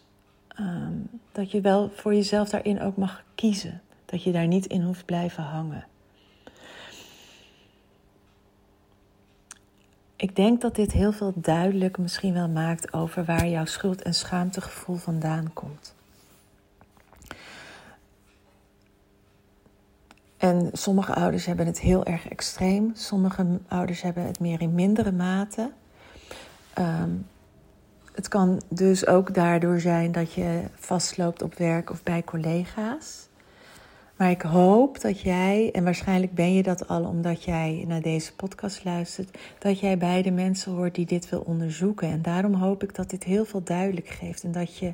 Ehm, 0.56 0.92
dat 1.32 1.50
je 1.50 1.60
wel 1.60 1.90
voor 1.94 2.14
jezelf 2.14 2.48
daarin 2.48 2.80
ook 2.80 2.96
mag 2.96 3.24
kiezen. 3.34 3.82
Dat 4.04 4.22
je 4.22 4.32
daar 4.32 4.46
niet 4.46 4.66
in 4.66 4.82
hoeft 4.82 5.04
blijven 5.04 5.42
hangen. 5.42 5.86
Ik 10.16 10.36
denk 10.36 10.60
dat 10.60 10.74
dit 10.74 10.92
heel 10.92 11.12
veel 11.12 11.32
duidelijk 11.34 11.98
misschien 11.98 12.32
wel 12.32 12.48
maakt 12.48 12.92
over 12.92 13.24
waar 13.24 13.48
jouw 13.48 13.64
schuld- 13.64 14.02
en 14.02 14.14
schaamtegevoel 14.14 14.96
vandaan 14.96 15.52
komt. 15.52 15.94
En 20.36 20.70
sommige 20.72 21.14
ouders 21.14 21.46
hebben 21.46 21.66
het 21.66 21.80
heel 21.80 22.04
erg 22.04 22.28
extreem, 22.28 22.90
sommige 22.94 23.60
ouders 23.68 24.02
hebben 24.02 24.24
het 24.24 24.40
meer 24.40 24.60
in 24.60 24.74
mindere 24.74 25.12
mate. 25.12 25.70
Um, 26.78 27.26
het 28.16 28.28
kan 28.28 28.62
dus 28.68 29.06
ook 29.06 29.34
daardoor 29.34 29.80
zijn 29.80 30.12
dat 30.12 30.32
je 30.32 30.60
vastloopt 30.74 31.42
op 31.42 31.54
werk 31.54 31.90
of 31.90 32.02
bij 32.02 32.24
collega's. 32.24 33.28
Maar 34.16 34.30
ik 34.30 34.42
hoop 34.42 35.00
dat 35.00 35.20
jij, 35.20 35.70
en 35.72 35.84
waarschijnlijk 35.84 36.34
ben 36.34 36.54
je 36.54 36.62
dat 36.62 36.88
al 36.88 37.04
omdat 37.04 37.42
jij 37.42 37.84
naar 37.86 38.00
deze 38.00 38.34
podcast 38.34 38.84
luistert, 38.84 39.38
dat 39.58 39.80
jij 39.80 39.98
bij 39.98 40.22
de 40.22 40.30
mensen 40.30 40.72
hoort 40.72 40.94
die 40.94 41.06
dit 41.06 41.28
wil 41.28 41.40
onderzoeken. 41.40 42.08
En 42.08 42.22
daarom 42.22 42.54
hoop 42.54 42.82
ik 42.82 42.94
dat 42.94 43.10
dit 43.10 43.24
heel 43.24 43.44
veel 43.44 43.62
duidelijk 43.62 44.08
geeft 44.08 44.44
en 44.44 44.52
dat 44.52 44.78
je 44.78 44.92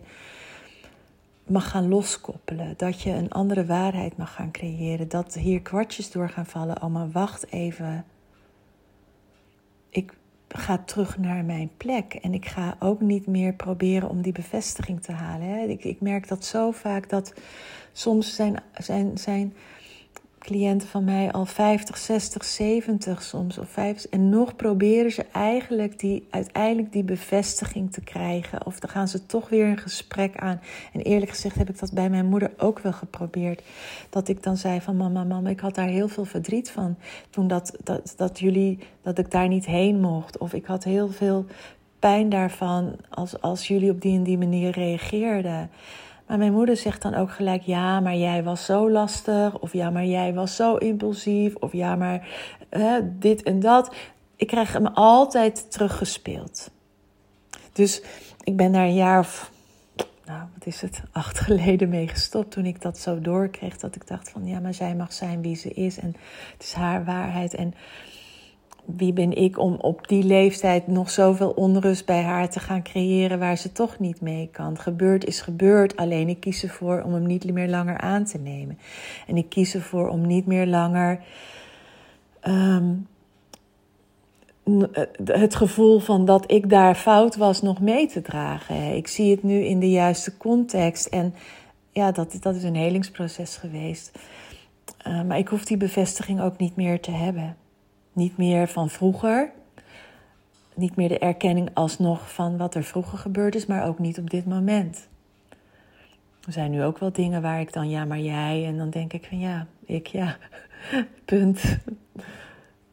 mag 1.46 1.70
gaan 1.70 1.88
loskoppelen, 1.88 2.74
dat 2.76 3.00
je 3.00 3.10
een 3.10 3.30
andere 3.30 3.66
waarheid 3.66 4.16
mag 4.16 4.34
gaan 4.34 4.50
creëren, 4.50 5.08
dat 5.08 5.34
hier 5.34 5.62
kwartjes 5.62 6.10
door 6.10 6.28
gaan 6.28 6.46
vallen. 6.46 6.82
Oh, 6.82 6.90
maar 6.90 7.10
wacht 7.10 7.52
even. 7.52 8.04
Ik, 9.88 10.12
ga 10.52 10.78
terug 10.78 11.18
naar 11.18 11.44
mijn 11.44 11.70
plek. 11.76 12.14
En 12.14 12.34
ik 12.34 12.46
ga 12.46 12.76
ook 12.78 13.00
niet 13.00 13.26
meer 13.26 13.54
proberen 13.54 14.08
om 14.08 14.22
die 14.22 14.32
bevestiging 14.32 15.02
te 15.02 15.12
halen. 15.12 15.46
Hè. 15.46 15.64
Ik, 15.64 15.84
ik 15.84 16.00
merk 16.00 16.28
dat 16.28 16.44
zo 16.44 16.70
vaak 16.70 17.08
dat 17.08 17.34
soms 17.92 18.34
zijn, 18.34 18.62
zijn, 18.78 19.18
zijn 19.18 19.54
cliënten 20.42 20.88
van 20.88 21.04
mij 21.04 21.32
al 21.32 21.46
50, 21.46 21.96
60, 21.96 22.44
70 22.44 23.22
soms. 23.22 23.58
Of 23.58 23.68
50, 23.68 24.10
en 24.10 24.28
nog 24.28 24.56
proberen 24.56 25.12
ze 25.12 25.26
eigenlijk 25.32 25.98
die, 25.98 26.26
uiteindelijk 26.30 26.92
die 26.92 27.04
bevestiging 27.04 27.92
te 27.92 28.00
krijgen. 28.00 28.66
Of 28.66 28.80
dan 28.80 28.90
gaan 28.90 29.08
ze 29.08 29.26
toch 29.26 29.48
weer 29.48 29.66
een 29.66 29.78
gesprek 29.78 30.36
aan. 30.36 30.60
En 30.92 31.00
eerlijk 31.00 31.30
gezegd 31.30 31.54
heb 31.54 31.68
ik 31.68 31.78
dat 31.78 31.92
bij 31.92 32.10
mijn 32.10 32.26
moeder 32.26 32.50
ook 32.56 32.78
wel 32.78 32.92
geprobeerd. 32.92 33.62
Dat 34.10 34.28
ik 34.28 34.42
dan 34.42 34.56
zei 34.56 34.80
van 34.80 34.96
mama, 34.96 35.24
mama, 35.24 35.48
ik 35.48 35.60
had 35.60 35.74
daar 35.74 35.88
heel 35.88 36.08
veel 36.08 36.24
verdriet 36.24 36.70
van. 36.70 36.96
Toen 37.30 37.48
dat, 37.48 37.76
dat, 37.84 38.14
dat 38.16 38.38
jullie, 38.38 38.78
dat 39.02 39.18
ik 39.18 39.30
daar 39.30 39.48
niet 39.48 39.66
heen 39.66 40.00
mocht. 40.00 40.38
Of 40.38 40.52
ik 40.52 40.64
had 40.64 40.84
heel 40.84 41.08
veel 41.08 41.46
pijn 41.98 42.28
daarvan 42.28 42.96
als, 43.10 43.40
als 43.40 43.68
jullie 43.68 43.90
op 43.90 44.00
die 44.00 44.16
en 44.16 44.22
die 44.22 44.38
manier 44.38 44.70
reageerden. 44.70 45.70
Maar 46.26 46.38
mijn 46.38 46.52
moeder 46.52 46.76
zegt 46.76 47.02
dan 47.02 47.14
ook 47.14 47.32
gelijk: 47.32 47.62
ja, 47.62 48.00
maar 48.00 48.16
jij 48.16 48.42
was 48.42 48.64
zo 48.64 48.90
lastig. 48.90 49.58
Of 49.58 49.72
ja, 49.72 49.90
maar 49.90 50.04
jij 50.04 50.34
was 50.34 50.56
zo 50.56 50.76
impulsief. 50.76 51.54
Of 51.54 51.72
ja, 51.72 51.96
maar 51.96 52.28
dit 53.02 53.42
en 53.42 53.60
dat. 53.60 53.94
Ik 54.36 54.46
krijg 54.46 54.72
hem 54.72 54.86
altijd 54.86 55.70
teruggespeeld. 55.70 56.70
Dus 57.72 58.02
ik 58.44 58.56
ben 58.56 58.72
daar 58.72 58.84
een 58.84 58.94
jaar 58.94 59.18
of, 59.18 59.50
nou, 60.24 60.42
wat 60.54 60.66
is 60.66 60.80
het, 60.80 61.02
acht 61.12 61.38
geleden 61.38 61.88
mee 61.88 62.08
gestopt. 62.08 62.50
Toen 62.50 62.66
ik 62.66 62.82
dat 62.82 62.98
zo 62.98 63.20
doorkreeg. 63.20 63.78
Dat 63.78 63.94
ik 63.94 64.06
dacht: 64.06 64.30
van 64.30 64.46
ja, 64.46 64.60
maar 64.60 64.74
zij 64.74 64.94
mag 64.94 65.12
zijn 65.12 65.42
wie 65.42 65.56
ze 65.56 65.70
is. 65.70 65.98
En 65.98 66.14
het 66.52 66.62
is 66.62 66.72
haar 66.72 67.04
waarheid. 67.04 67.54
En 67.54 67.74
wie 68.84 69.12
ben 69.12 69.36
ik 69.36 69.58
om 69.58 69.74
op 69.74 70.08
die 70.08 70.24
leeftijd 70.24 70.86
nog 70.86 71.10
zoveel 71.10 71.50
onrust 71.50 72.06
bij 72.06 72.22
haar 72.22 72.50
te 72.50 72.60
gaan 72.60 72.82
creëren 72.82 73.38
waar 73.38 73.56
ze 73.56 73.72
toch 73.72 73.98
niet 73.98 74.20
mee 74.20 74.48
kan? 74.52 74.78
Gebeurd 74.78 75.24
is 75.24 75.40
gebeurd, 75.40 75.96
alleen 75.96 76.28
ik 76.28 76.40
kies 76.40 76.62
ervoor 76.62 77.02
om 77.02 77.12
hem 77.12 77.26
niet 77.26 77.52
meer 77.52 77.68
langer 77.68 77.98
aan 77.98 78.24
te 78.24 78.38
nemen. 78.38 78.78
En 79.26 79.36
ik 79.36 79.48
kies 79.48 79.74
ervoor 79.74 80.08
om 80.08 80.26
niet 80.26 80.46
meer 80.46 80.66
langer 80.66 81.20
um, 82.48 83.06
het 85.24 85.54
gevoel 85.54 85.98
van 85.98 86.24
dat 86.24 86.50
ik 86.50 86.70
daar 86.70 86.94
fout 86.94 87.36
was 87.36 87.62
nog 87.62 87.80
mee 87.80 88.06
te 88.06 88.22
dragen. 88.22 88.96
Ik 88.96 89.08
zie 89.08 89.30
het 89.30 89.42
nu 89.42 89.54
in 89.54 89.80
de 89.80 89.90
juiste 89.90 90.36
context. 90.36 91.06
En 91.06 91.34
ja, 91.90 92.12
dat, 92.12 92.36
dat 92.40 92.54
is 92.54 92.62
een 92.62 92.74
helingsproces 92.74 93.56
geweest. 93.56 94.18
Uh, 95.06 95.22
maar 95.22 95.38
ik 95.38 95.48
hoef 95.48 95.64
die 95.64 95.76
bevestiging 95.76 96.40
ook 96.40 96.58
niet 96.58 96.76
meer 96.76 97.00
te 97.00 97.10
hebben. 97.10 97.56
Niet 98.12 98.36
meer 98.36 98.68
van 98.68 98.90
vroeger. 98.90 99.50
Niet 100.74 100.96
meer 100.96 101.08
de 101.08 101.18
erkenning 101.18 101.70
alsnog 101.74 102.32
van 102.32 102.56
wat 102.56 102.74
er 102.74 102.84
vroeger 102.84 103.18
gebeurd 103.18 103.54
is, 103.54 103.66
maar 103.66 103.86
ook 103.86 103.98
niet 103.98 104.18
op 104.18 104.30
dit 104.30 104.46
moment. 104.46 105.08
Er 106.46 106.52
zijn 106.52 106.70
nu 106.70 106.82
ook 106.82 106.98
wel 106.98 107.12
dingen 107.12 107.42
waar 107.42 107.60
ik 107.60 107.72
dan, 107.72 107.88
ja, 107.88 108.04
maar 108.04 108.18
jij. 108.18 108.66
En 108.66 108.76
dan 108.76 108.90
denk 108.90 109.12
ik 109.12 109.24
van 109.24 109.38
ja, 109.38 109.66
ik 109.84 110.06
ja, 110.06 110.36
punt. 111.24 111.78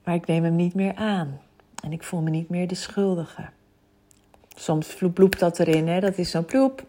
Maar 0.03 0.15
ik 0.15 0.27
neem 0.27 0.43
hem 0.43 0.55
niet 0.55 0.73
meer 0.73 0.95
aan. 0.95 1.39
En 1.83 1.91
ik 1.91 2.03
voel 2.03 2.21
me 2.21 2.29
niet 2.29 2.49
meer 2.49 2.67
de 2.67 2.75
schuldige. 2.75 3.49
Soms 4.55 4.87
vloept 4.87 5.39
dat 5.39 5.59
erin, 5.59 5.87
hè? 5.87 5.99
dat 5.99 6.17
is 6.17 6.29
zo'n 6.29 6.45
ploep. 6.45 6.85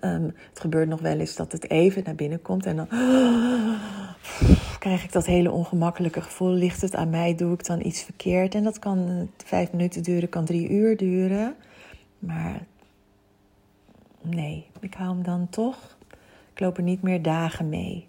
Ehm, 0.00 0.24
het 0.24 0.60
gebeurt 0.60 0.88
nog 0.88 1.00
wel 1.00 1.18
eens 1.18 1.36
dat 1.36 1.52
het 1.52 1.70
even 1.70 2.02
naar 2.04 2.14
binnen 2.14 2.42
komt 2.42 2.66
en 2.66 2.76
dan 2.76 2.88
krijg 4.78 5.04
ik 5.04 5.12
dat 5.12 5.26
hele 5.26 5.50
ongemakkelijke 5.50 6.20
gevoel. 6.20 6.50
Ligt 6.50 6.80
het 6.80 6.94
aan 6.94 7.10
mij? 7.10 7.34
Doe 7.34 7.52
ik 7.52 7.66
dan 7.66 7.84
iets 7.84 8.02
verkeerd? 8.02 8.54
En 8.54 8.64
dat 8.64 8.78
kan 8.78 9.08
eh, 9.08 9.44
vijf 9.44 9.72
minuten 9.72 10.02
duren, 10.02 10.28
kan 10.28 10.44
drie 10.44 10.68
uur 10.68 10.96
duren. 10.96 11.54
Maar 12.18 12.64
nee, 14.22 14.66
ik 14.80 14.94
hou 14.94 15.14
hem 15.14 15.22
dan 15.22 15.48
toch. 15.50 15.96
Ik 16.52 16.60
loop 16.60 16.76
er 16.76 16.82
niet 16.82 17.02
meer 17.02 17.22
dagen 17.22 17.68
mee. 17.68 18.06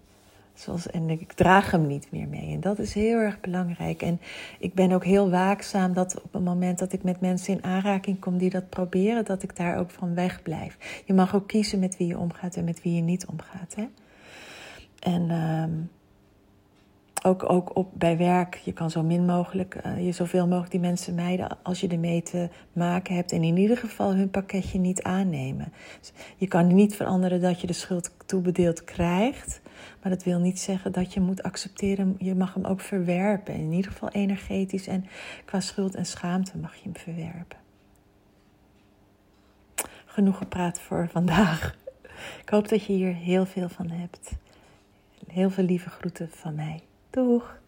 Zoals, 0.54 0.90
en 0.90 1.10
ik 1.10 1.32
draag 1.32 1.70
hem 1.70 1.86
niet 1.86 2.10
meer 2.10 2.28
mee. 2.28 2.52
En 2.52 2.60
dat 2.60 2.78
is 2.78 2.94
heel 2.94 3.18
erg 3.18 3.40
belangrijk. 3.40 4.02
En 4.02 4.20
ik 4.58 4.74
ben 4.74 4.92
ook 4.92 5.04
heel 5.04 5.30
waakzaam 5.30 5.92
dat 5.92 6.22
op 6.22 6.32
het 6.32 6.44
moment 6.44 6.78
dat 6.78 6.92
ik 6.92 7.02
met 7.02 7.20
mensen 7.20 7.54
in 7.54 7.64
aanraking 7.64 8.20
kom 8.20 8.38
die 8.38 8.50
dat 8.50 8.68
proberen, 8.68 9.24
dat 9.24 9.42
ik 9.42 9.56
daar 9.56 9.78
ook 9.78 9.90
van 9.90 10.14
wegblijf. 10.14 11.02
Je 11.04 11.14
mag 11.14 11.34
ook 11.34 11.46
kiezen 11.46 11.78
met 11.78 11.96
wie 11.96 12.06
je 12.06 12.18
omgaat 12.18 12.56
en 12.56 12.64
met 12.64 12.82
wie 12.82 12.94
je 12.94 13.02
niet 13.02 13.26
omgaat. 13.26 13.74
Hè? 13.74 13.88
En 14.98 15.30
ehm, 15.30 15.70
ook, 17.26 17.50
ook 17.50 17.76
op, 17.76 17.88
bij 17.92 18.16
werk, 18.16 18.54
je 18.54 18.72
kan 18.72 18.90
zo 18.90 19.02
min 19.02 19.24
mogelijk, 19.24 19.80
uh, 19.86 20.04
je 20.04 20.12
zoveel 20.12 20.46
mogelijk 20.46 20.70
die 20.70 20.80
mensen 20.80 21.14
mijden 21.14 21.58
als 21.62 21.80
je 21.80 21.88
ermee 21.88 22.22
te 22.22 22.48
maken 22.72 23.14
hebt. 23.14 23.32
En 23.32 23.42
in 23.42 23.56
ieder 23.56 23.76
geval 23.76 24.14
hun 24.14 24.30
pakketje 24.30 24.78
niet 24.78 25.02
aannemen. 25.02 25.72
Dus 26.00 26.12
je 26.36 26.46
kan 26.46 26.74
niet 26.74 26.96
veranderen 26.96 27.40
dat 27.40 27.60
je 27.60 27.66
de 27.66 27.72
schuld 27.72 28.10
toebedeeld 28.26 28.84
krijgt. 28.84 29.60
Maar 30.02 30.12
dat 30.12 30.22
wil 30.22 30.38
niet 30.38 30.60
zeggen 30.60 30.92
dat 30.92 31.12
je 31.12 31.20
moet 31.20 31.42
accepteren. 31.42 32.16
Je 32.18 32.34
mag 32.34 32.54
hem 32.54 32.64
ook 32.64 32.80
verwerpen. 32.80 33.54
In 33.54 33.72
ieder 33.72 33.90
geval 33.90 34.08
energetisch 34.08 34.86
en 34.86 35.06
qua 35.44 35.60
schuld 35.60 35.94
en 35.94 36.06
schaamte 36.06 36.58
mag 36.58 36.74
je 36.74 36.82
hem 36.82 36.96
verwerpen. 36.96 37.58
Genoeg 40.04 40.36
gepraat 40.36 40.80
voor 40.80 41.08
vandaag. 41.08 41.76
Ik 42.42 42.48
hoop 42.48 42.68
dat 42.68 42.84
je 42.84 42.92
hier 42.92 43.14
heel 43.14 43.46
veel 43.46 43.68
van 43.68 43.90
hebt. 43.90 44.32
Heel 45.26 45.50
veel 45.50 45.64
lieve 45.64 45.90
groeten 45.90 46.30
van 46.30 46.54
mij. 46.54 46.82
Doeg! 47.10 47.62